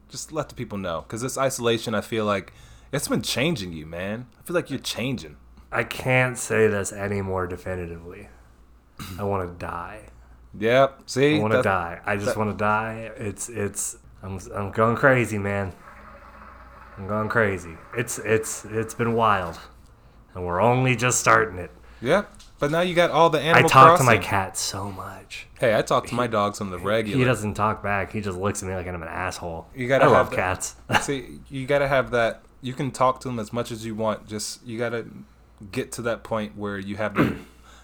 [0.09, 2.53] Just let the people know, because this isolation, I feel like
[2.91, 4.27] it's been changing you, man.
[4.39, 5.37] I feel like you're changing.
[5.71, 8.27] I can't say this any more definitively.
[9.17, 10.09] I want to die.
[10.59, 11.01] Yep.
[11.07, 11.99] See, I want to die.
[12.05, 13.11] I just that- want to die.
[13.17, 15.73] It's it's I'm I'm going crazy, man.
[16.97, 17.75] I'm going crazy.
[17.97, 19.57] It's it's it's been wild,
[20.35, 21.71] and we're only just starting it.
[22.01, 22.25] Yeah,
[22.59, 23.65] But now you got all the animal.
[23.65, 25.47] I talk to my cat so much.
[25.57, 27.17] Hey, I talk to my dogs on the regular.
[27.17, 28.11] He doesn't talk back.
[28.11, 29.67] He just looks at me like I'm an asshole.
[29.73, 30.75] You gotta I have love that- cats.
[31.05, 32.43] See, you gotta have that.
[32.61, 34.27] You can talk to them as much as you want.
[34.27, 35.05] Just you gotta
[35.71, 37.35] get to that point where you have the.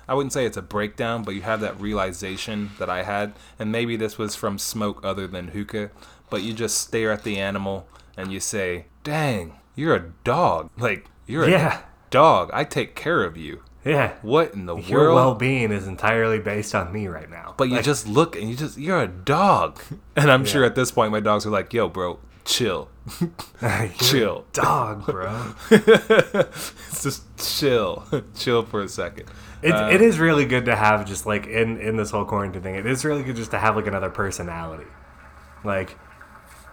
[0.10, 3.72] I wouldn't say it's a breakdown, but you have that realization that I had, and
[3.72, 5.92] maybe this was from smoke other than hookah.
[6.32, 7.88] But you just stare at the animal
[8.18, 10.72] and you say, "Dang, you're a dog.
[10.78, 11.78] Like you're Yeah.
[11.78, 12.50] a dog.
[12.54, 13.62] I take care of you.
[13.86, 14.14] yeah.
[14.22, 17.54] What in the Your world?" Your well-being is entirely based on me right now.
[17.58, 19.80] But you just look and you just you're a dog.
[20.16, 22.20] And I'm sure at this point my dogs are like, "Yo, bro,
[22.50, 22.90] chill,
[24.00, 25.54] chill." dog, bro.
[25.72, 27.24] it's just
[27.60, 29.30] chill, chill for a second.
[29.62, 32.62] It, Uh, it is really good to have just like in in this whole quarantine
[32.62, 32.76] thing.
[32.76, 34.86] It is really good just to have like another personality,
[35.64, 35.98] like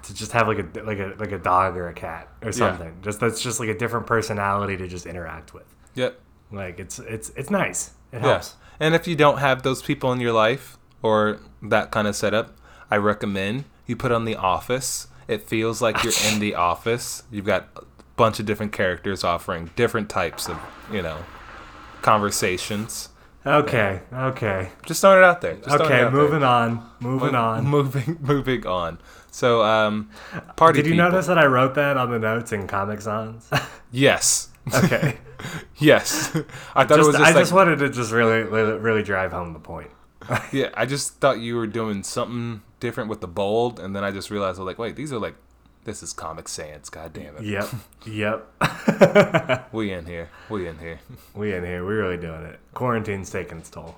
[0.05, 2.97] to just have like a like a like a dog or a cat or something.
[3.03, 5.67] Just that's just like a different personality to just interact with.
[5.95, 6.19] Yep.
[6.53, 7.91] Like it's it's it's nice.
[8.13, 8.31] It Yeah.
[8.31, 8.55] helps.
[8.79, 12.57] And if you don't have those people in your life or that kind of setup,
[12.91, 15.09] I recommend you put on The Office.
[15.29, 17.25] It feels like you're in the office.
[17.31, 17.83] You've got a
[18.17, 20.59] bunch of different characters offering different types of,
[20.93, 21.19] you know,
[22.03, 23.09] conversations.
[23.45, 24.01] Okay.
[24.13, 24.71] Okay.
[24.85, 25.55] Just throwing it out there.
[25.55, 25.95] Just throwing it Okay.
[26.03, 26.21] out there.
[26.23, 26.91] Moving on.
[27.01, 27.65] Moving on.
[27.67, 28.99] Moving, moving on.
[29.31, 30.11] So, um,
[30.57, 30.79] party.
[30.83, 31.11] Did you people.
[31.11, 33.49] notice that I wrote that on the notes in Comic Sans?
[33.93, 34.49] Yes.
[34.75, 35.17] Okay.
[35.77, 36.37] yes.
[36.75, 39.03] I thought it just, was just I like, just wanted to just really, really, really
[39.03, 39.91] drive home the point.
[40.53, 40.71] yeah.
[40.75, 44.31] I just thought you were doing something different with the bold, and then I just
[44.31, 45.35] realized I was like, wait, these are like,
[45.85, 46.89] this is Comic Sans.
[46.89, 47.43] God damn it.
[47.43, 47.69] Yep.
[48.07, 49.69] yep.
[49.73, 50.31] We in here.
[50.51, 50.99] We in here.
[51.35, 51.85] we in here.
[51.85, 52.59] We're really doing it.
[52.75, 53.97] Quarantine's taking its toll.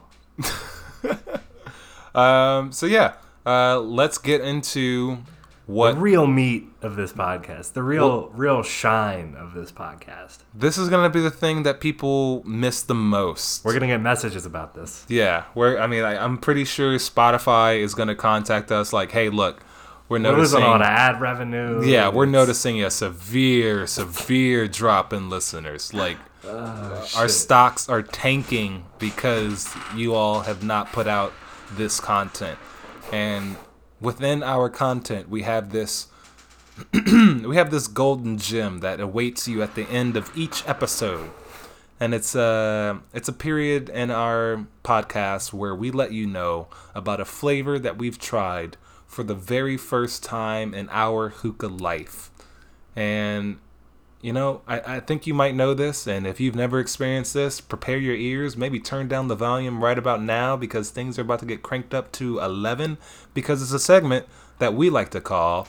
[2.14, 2.72] Um.
[2.72, 3.14] So yeah.
[3.46, 3.80] Uh.
[3.80, 5.18] Let's get into
[5.68, 7.74] what The real meat of this podcast.
[7.74, 10.38] The real, real shine of this podcast.
[10.54, 13.64] this is gonna be the thing that people miss the most.
[13.64, 15.04] We're gonna get messages about this.
[15.08, 15.78] Yeah, we're.
[15.78, 18.92] I mean, I, I'm pretty sure Spotify is going to contact us.
[18.92, 19.60] Like, hey, look,
[20.08, 20.40] we're noticing.
[20.40, 21.84] losing a lot of ad revenue.
[21.84, 25.92] yeah, we're noticing a severe, severe drop in listeners.
[25.92, 26.16] Like,
[26.48, 27.30] Ah, our shit.
[27.32, 31.32] stocks are tanking because you all have not put out
[31.72, 32.58] this content,
[33.12, 33.56] and
[34.00, 36.08] within our content, we have this.
[36.92, 41.30] we have this golden gem that awaits you at the end of each episode
[42.00, 47.20] and it's a it's a period in our podcast where we let you know about
[47.20, 48.76] a flavor that we've tried
[49.06, 52.30] for the very first time in our hookah life.
[52.94, 53.58] And
[54.20, 57.60] you know, I, I think you might know this, and if you've never experienced this,
[57.60, 58.56] prepare your ears.
[58.56, 61.94] Maybe turn down the volume right about now because things are about to get cranked
[61.94, 62.98] up to 11
[63.32, 64.26] because it's a segment
[64.58, 65.68] that we like to call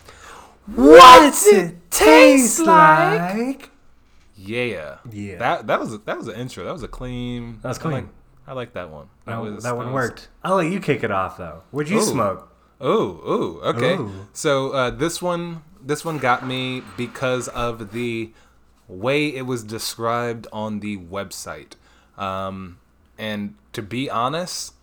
[0.76, 3.72] What's it taste like?
[4.36, 4.98] Yeah.
[5.12, 5.38] Yeah.
[5.38, 6.64] That that was that was an intro.
[6.64, 7.60] That was a clean.
[7.62, 8.10] That was I like, clean.
[8.48, 9.10] I like that one.
[9.26, 10.30] That, was that one was- worked.
[10.44, 11.64] I'll let you kick it off though.
[11.72, 12.04] What'd you Ooh.
[12.04, 12.46] smoke?
[12.82, 13.96] Oh, oh, okay.
[13.96, 14.28] Ooh.
[14.32, 18.32] So uh, this one, this one got me because of the
[18.88, 21.74] way it was described on the website.
[22.18, 22.80] Um,
[23.18, 24.74] and to be honest,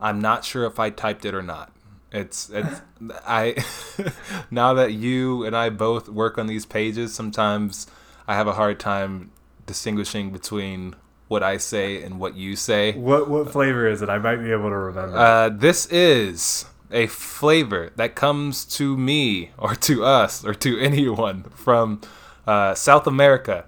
[0.00, 1.72] I'm not sure if I typed it or not.
[2.12, 2.80] It's it's
[3.26, 3.56] I
[4.50, 7.88] now that you and I both work on these pages, sometimes
[8.28, 9.32] I have a hard time
[9.66, 10.94] distinguishing between
[11.26, 12.92] what I say and what you say.
[12.92, 14.08] What what flavor is it?
[14.08, 15.16] I might be able to remember.
[15.16, 21.42] Uh, this is a flavor that comes to me or to us or to anyone
[21.54, 22.00] from
[22.46, 23.66] uh, South America.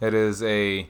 [0.00, 0.88] It is a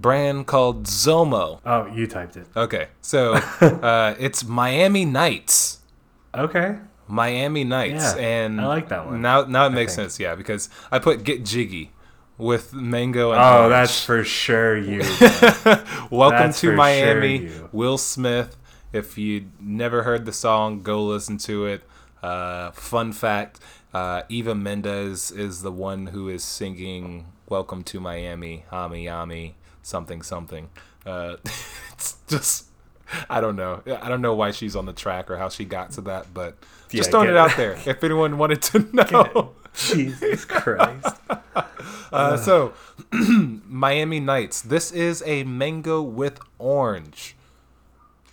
[0.00, 1.60] brand called Zomo.
[1.64, 2.46] oh, you typed it.
[2.56, 5.80] Okay, so uh, it's Miami Nights.
[6.34, 6.78] Okay.
[7.06, 10.70] Miami Nights, Yeah, and I like that one, Now, now it makes sense, yeah, because
[10.90, 11.92] I put Get Jiggy
[12.38, 13.70] with mango and Oh, orange.
[13.72, 15.00] that's for sure you.
[16.10, 17.68] Welcome that's to Miami, sure.
[17.72, 18.56] Will Smith.
[18.94, 21.82] If you never heard the song, go listen to it.
[22.22, 23.58] Uh, fun fact:
[23.92, 30.22] uh, Eva Mendes is the one who is singing "Welcome to Miami," Ami Ami, something
[30.22, 30.68] something.
[31.04, 31.36] Uh,
[31.92, 32.66] it's just.
[33.28, 33.82] I don't know.
[34.00, 36.56] I don't know why she's on the track or how she got to that, but
[36.88, 37.36] just Yeah, throwing it it.
[37.36, 37.72] out there.
[37.84, 39.52] If anyone wanted to know.
[39.74, 41.16] Jesus Christ.
[42.12, 42.72] Uh, so,
[43.12, 44.62] Miami Nights.
[44.62, 47.34] This is a mango with orange.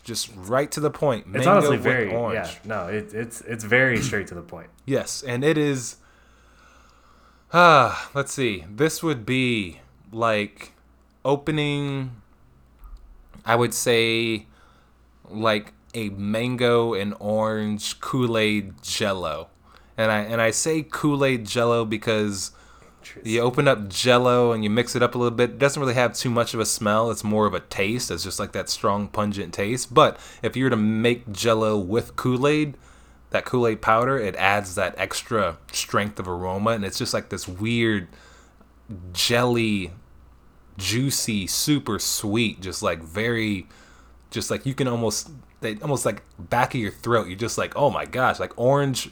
[0.03, 1.27] Just right to the point.
[1.33, 2.47] It's honestly with very orange.
[2.47, 2.59] yeah.
[2.65, 4.69] No, it, it's it's very straight to the point.
[4.85, 5.97] Yes, and it is.
[7.53, 8.65] Ah, let's see.
[8.69, 9.79] This would be
[10.11, 10.71] like
[11.23, 12.15] opening.
[13.45, 14.45] I would say,
[15.29, 19.49] like a mango and orange Kool Aid Jello,
[19.97, 22.51] and I and I say Kool Aid Jello because
[23.23, 25.51] you open up Jello and you mix it up a little bit.
[25.51, 27.11] It doesn't really have too much of a smell.
[27.11, 28.11] It's more of a taste.
[28.11, 29.93] It's just like that strong, pungent taste.
[29.93, 32.77] But if you were to make Jello with Kool Aid,
[33.31, 37.29] that Kool Aid powder, it adds that extra strength of aroma, and it's just like
[37.29, 38.07] this weird
[39.13, 39.91] jelly,
[40.77, 43.67] juicy, super sweet, just like very,
[44.29, 45.31] just like you can almost,
[45.61, 47.27] they almost like back of your throat.
[47.27, 49.11] You're just like, oh my gosh, like orange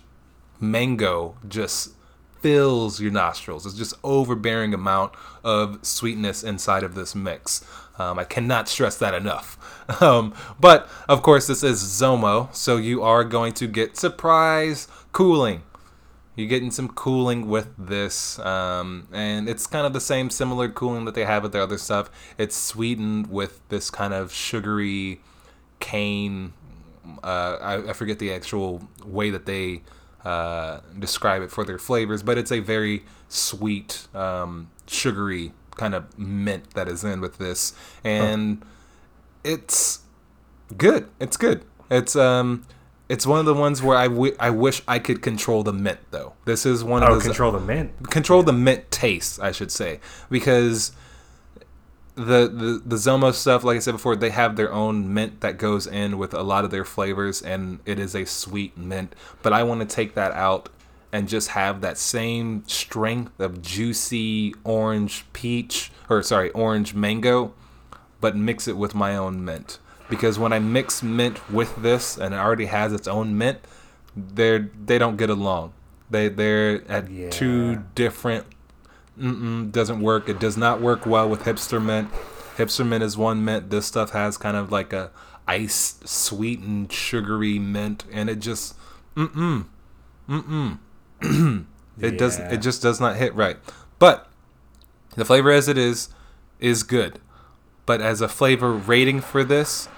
[0.60, 1.94] mango just
[2.42, 3.66] fills your nostrils.
[3.66, 5.14] It's just overbearing amount
[5.44, 7.66] of sweetness inside of this mix.
[7.98, 9.58] Um, I cannot stress that enough.
[10.02, 15.64] Um, but of course, this is Zomo, so you are going to get surprise cooling.
[16.36, 21.06] You're getting some cooling with this, um, and it's kind of the same similar cooling
[21.06, 22.12] that they have with their other stuff.
[22.38, 25.22] It's sweetened with this kind of sugary
[25.80, 26.54] cane.
[27.24, 29.82] Uh, I, I forget the actual way that they
[30.26, 36.18] uh, describe it for their flavors, but it's a very sweet, um, sugary kind of
[36.20, 38.62] mint that is in with this, and
[39.44, 40.00] it's
[40.78, 41.10] good.
[41.20, 41.64] It's good.
[41.90, 42.66] It's um,
[43.08, 46.00] it's one of the ones where I, w- I wish I could control the mint
[46.12, 46.34] though.
[46.46, 48.10] This is one of Oh, those control the mint.
[48.12, 50.00] control the mint taste, I should say,
[50.30, 50.92] because
[52.20, 55.58] the, the the Zomo stuff, like I said before, they have their own mint that
[55.58, 59.16] goes in with a lot of their flavors, and it is a sweet mint.
[59.42, 60.70] But I want to take that out
[61.12, 67.54] and just have that same strength of juicy orange peach, or sorry, orange mango,
[68.22, 69.80] but mix it with my own mint.
[70.10, 73.60] Because when I mix mint with this, and it already has its own mint,
[74.16, 75.74] they're they don't get along.
[76.10, 77.30] They they're at Yeah.
[77.30, 78.46] two different.
[79.20, 80.30] Mm-mm, doesn't work.
[80.30, 82.10] It does not work well with hipster mint.
[82.58, 83.70] Hipster mint is one mint.
[83.70, 85.12] This stuff has kind of like a
[85.48, 88.76] ice sweetened sugary mint, and it just
[89.16, 89.66] mm mm
[91.22, 91.66] mm-mm.
[92.02, 93.58] it does it just does not hit right.
[93.98, 94.30] But
[95.16, 96.10] the flavor as it is
[96.60, 97.20] is good.
[97.86, 99.90] But as a flavor rating for this,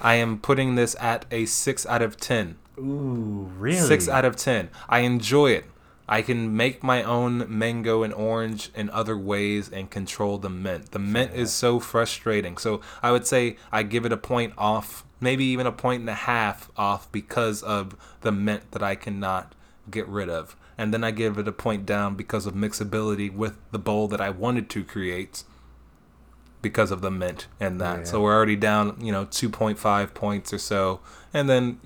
[0.00, 2.56] I am putting this at a six out of ten.
[2.78, 3.76] Ooh, really?
[3.76, 4.70] Six out of ten.
[4.88, 5.64] I enjoy it.
[6.08, 10.90] I can make my own mango and orange in other ways and control the mint.
[10.90, 12.58] The mint is so frustrating.
[12.58, 16.10] So I would say I give it a point off, maybe even a point and
[16.10, 19.54] a half off because of the mint that I cannot
[19.90, 20.56] get rid of.
[20.76, 24.20] And then I give it a point down because of mixability with the bowl that
[24.20, 25.44] I wanted to create
[26.60, 27.98] because of the mint and that.
[27.98, 28.04] Yeah.
[28.04, 31.00] So we're already down, you know, 2.5 points or so.
[31.32, 31.80] And then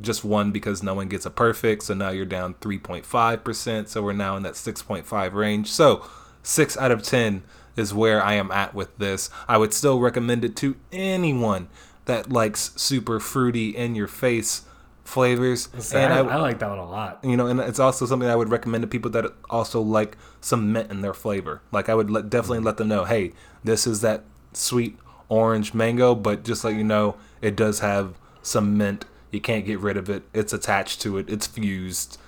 [0.00, 1.84] just one because no one gets a perfect.
[1.84, 3.88] So now you're down 3.5%.
[3.88, 5.70] So we're now in that 6.5 range.
[5.70, 6.08] So
[6.42, 7.42] 6 out of 10
[7.76, 9.30] is where I am at with this.
[9.46, 11.68] I would still recommend it to anyone
[12.06, 14.62] that likes super fruity in your face
[15.04, 15.68] flavors.
[15.94, 17.18] And I, I, I like that one a lot.
[17.22, 20.72] you know, and it's also something I would recommend to people that also like some
[20.72, 21.62] mint in their flavor.
[21.72, 23.32] Like I would let, definitely let them know, hey,
[23.64, 28.76] this is that sweet orange mango, but just let you know, it does have some
[28.76, 29.04] mint.
[29.30, 30.22] You can't get rid of it.
[30.32, 31.28] It's attached to it.
[31.28, 32.18] It's fused.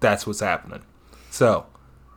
[0.00, 0.82] That's what's happening.
[1.30, 1.66] So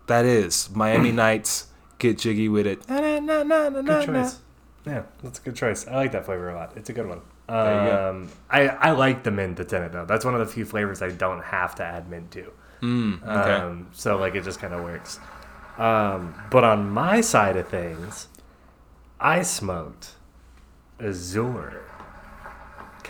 [0.07, 1.67] that is Miami Nights.
[1.99, 2.81] Get jiggy with it.
[2.87, 4.39] Good choice.
[4.85, 5.87] Yeah, that's a good choice.
[5.87, 6.73] I like that flavor a lot.
[6.77, 7.21] It's a good one.
[7.47, 7.55] There
[7.91, 8.09] go.
[8.09, 10.05] Um, I, I like the mint that's in it though.
[10.05, 12.51] That's one of the few flavors I don't have to add mint to.
[12.81, 13.53] Mm, okay.
[13.53, 15.19] Um, so like it just kind of works.
[15.77, 18.27] Um, but on my side of things,
[19.19, 20.13] I smoked
[20.99, 21.83] Azure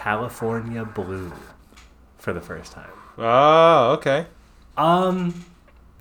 [0.08, 1.34] California Blue
[2.18, 2.90] for the first time.
[3.18, 4.26] oh, okay.
[4.78, 5.46] Um,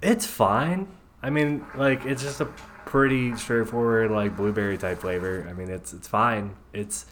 [0.01, 0.87] it's fine.
[1.25, 2.45] I mean, like it's just a
[2.85, 5.45] pretty straightforward like blueberry type flavor.
[5.51, 6.55] I mean, it's it's fine.
[6.73, 7.07] It's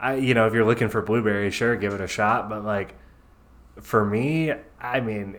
[0.00, 2.48] I you know if you're looking for blueberry, sure, give it a shot.
[2.48, 2.96] But like
[3.80, 5.36] for me, I mean,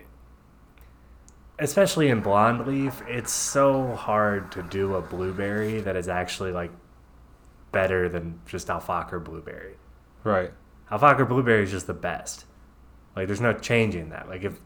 [1.59, 6.71] especially in blonde leaf, it's so hard to do a blueberry that is actually like
[7.73, 9.75] better than just Al Fakher blueberry.
[10.23, 10.53] Right.
[10.91, 12.45] Al Fakher blueberry is just the best.
[13.15, 14.27] Like, there's no changing that.
[14.29, 14.59] Like, if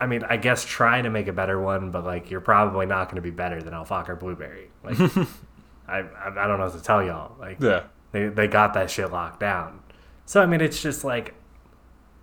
[0.00, 3.06] I mean, I guess try to make a better one, but like, you're probably not
[3.06, 4.70] going to be better than Al Fakher blueberry.
[4.82, 4.98] Like,
[5.88, 7.36] I, I I don't know what to tell y'all.
[7.38, 7.82] Like, Yeah.
[8.12, 9.80] they they got that shit locked down.
[10.26, 11.34] So I mean, it's just like,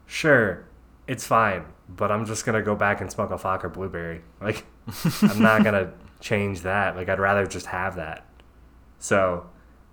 [0.05, 0.65] sure,
[1.07, 4.21] it's fine, but I'm just gonna go back and smoke Al Fakher blueberry.
[4.41, 4.65] Like,
[5.21, 6.95] I'm not gonna change that.
[6.95, 8.25] Like, I'd rather just have that.
[8.99, 9.47] So,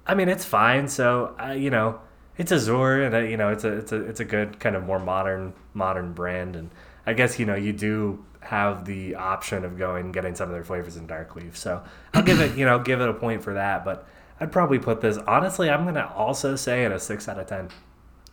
[0.06, 0.88] I mean, it's fine.
[0.88, 2.00] So, uh, you know,
[2.36, 4.98] it's Azure, and you know, it's a it's a it's a good kind of more
[4.98, 6.70] modern modern brand, and
[7.06, 10.54] I guess you know you do have the option of going and getting some of
[10.54, 11.56] their flavors in dark leaf.
[11.56, 11.82] So
[12.12, 14.06] I'll give it you know give it a point for that, but.
[14.40, 15.70] I'd probably put this honestly.
[15.70, 17.68] I'm gonna also say at a six out of ten.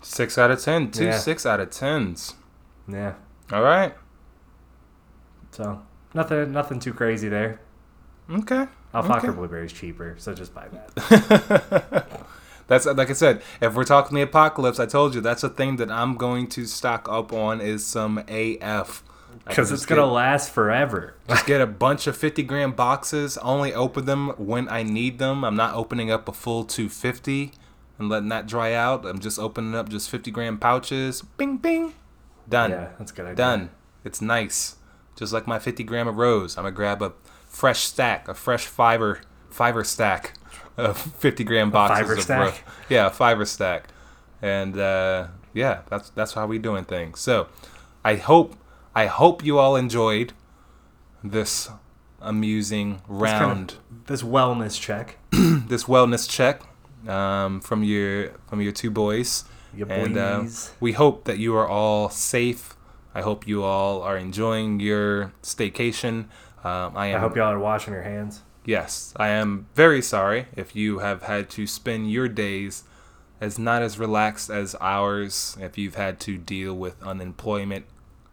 [0.01, 0.89] Six out of ten.
[0.89, 1.17] Two Yeah.
[1.19, 2.33] six out of tens.
[2.87, 3.13] Yeah.
[3.51, 3.93] All right.
[5.51, 5.79] So
[6.15, 7.59] nothing, nothing too crazy there.
[8.31, 8.65] Okay.
[8.95, 9.29] Al Fakher Okay.
[9.29, 12.07] blueberries cheaper, so just buy that.
[12.71, 13.41] That's like I said.
[13.59, 16.65] If we're talking the apocalypse, I told you that's a thing that I'm going to
[16.65, 19.03] stock up on is some AF.
[19.45, 21.15] Because it's gonna get- last forever.
[21.27, 23.37] Just get a bunch of 50 gram boxes.
[23.39, 25.43] Only open them when I need them.
[25.43, 27.51] I'm not opening up a full 250
[27.99, 29.05] and letting that dry out.
[29.05, 31.23] I'm just opening up just 50 gram pouches.
[31.35, 31.93] Bing, bing.
[32.47, 32.71] Done.
[32.71, 33.35] Yeah, that's a good idea.
[33.35, 33.69] Done.
[34.05, 34.77] It's nice.
[35.17, 36.57] Just like my 50 gram of rose.
[36.57, 37.11] I'm going to grab a
[37.45, 39.19] fresh stack, a fresh fiber,
[39.49, 40.35] fiber stack
[40.81, 42.63] of 50 gram boxes of stack?
[42.89, 43.87] Yeah, fiber stack.
[44.41, 47.19] And uh, yeah, that's that's how we doing things.
[47.19, 47.47] So,
[48.03, 48.55] I hope
[48.95, 50.33] I hope you all enjoyed
[51.23, 51.69] this
[52.19, 53.75] amusing It's kind of- round,
[54.07, 55.17] this wellness check.
[55.31, 56.61] this wellness check
[57.07, 59.45] um, from your from your two boys.
[59.73, 60.43] You And uh,
[60.81, 62.75] we hope that you are all safe.
[63.15, 66.25] I hope you all are enjoying your staycation.
[66.63, 67.17] Um, I am.
[67.17, 68.41] I hope y'all are washing your hands.
[68.65, 72.83] Yes, I am very sorry if you have had to spend your days
[73.39, 75.57] as not as relaxed as ours.
[75.59, 77.85] If you've had to deal with unemployment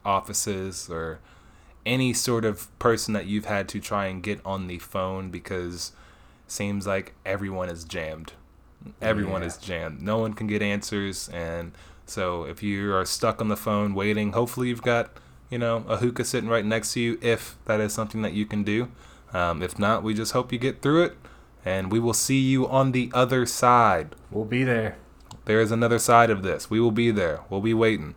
[0.04, 1.18] offices or
[1.86, 5.92] any sort of person that you've had to try and get on the phone because
[6.46, 8.34] it seems like everyone is jammed.
[9.00, 9.48] Everyone Yeah.
[9.48, 10.02] is jammed.
[10.02, 11.72] No one can get answers and
[12.04, 15.10] so if you are stuck on the phone waiting, hopefully you've got,
[15.50, 18.44] you know, a hookah sitting right next to you if that is something that you
[18.46, 18.88] can do.
[19.32, 21.18] Um, if not, we just hope you get through it
[21.64, 24.14] and we will see you on the other side.
[24.30, 24.96] We'll be there.
[25.44, 26.70] There is another side of this.
[26.70, 27.40] We will be there.
[27.50, 28.14] We'll be waiting.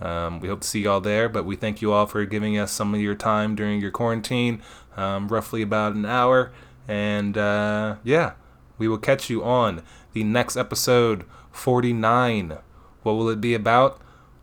[0.00, 2.72] Um, we hope to see y'all there, but we thank you all for giving us
[2.72, 4.62] some of your time during your quarantine,
[4.96, 6.52] um, roughly about an hour.
[6.86, 8.32] And uh, yeah,
[8.78, 9.82] we will catch you on
[10.12, 12.58] the next episode 49.
[13.02, 14.00] What will it be about?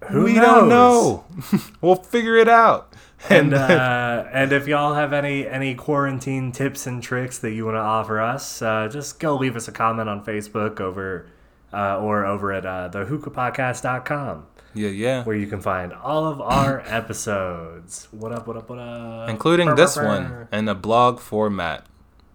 [0.09, 1.25] Who we don't know.
[1.81, 2.93] we'll figure it out.
[3.29, 7.75] And uh, and if y'all have any any quarantine tips and tricks that you want
[7.75, 11.27] to offer us, uh, just go leave us a comment on Facebook over
[11.73, 14.45] uh, or over at uh, thehookahpodcast.com
[14.75, 15.23] yeah, yeah.
[15.23, 18.07] where you can find all of our episodes.
[18.11, 18.45] What up?
[18.47, 18.69] What up?
[18.69, 19.29] What up?
[19.29, 20.47] Including Brr, this brr, one brr.
[20.51, 21.85] in a blog format.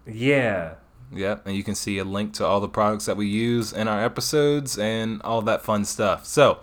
[0.05, 0.75] Yeah.
[1.13, 3.87] Yep, and you can see a link to all the products that we use in
[3.87, 6.25] our episodes and all that fun stuff.
[6.25, 6.59] So,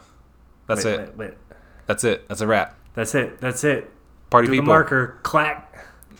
[0.66, 1.00] that's Wait, it.
[1.00, 1.34] wait, wait.
[1.86, 2.26] That's it.
[2.28, 2.74] That's a wrap.
[2.94, 3.40] That's it.
[3.40, 3.90] That's it.
[4.30, 4.66] Party Do the people.
[4.66, 5.18] marker.
[5.22, 5.64] Clack.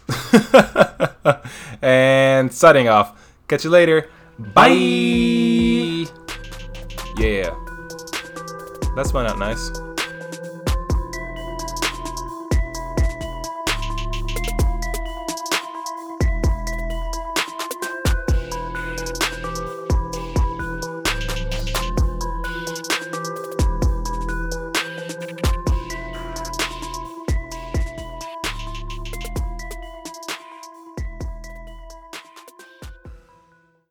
[1.83, 3.19] and signing off.
[3.49, 4.09] Catch you later.
[4.39, 6.07] Bye.
[7.17, 7.55] Yeah.
[8.97, 9.71] That's spun out nice.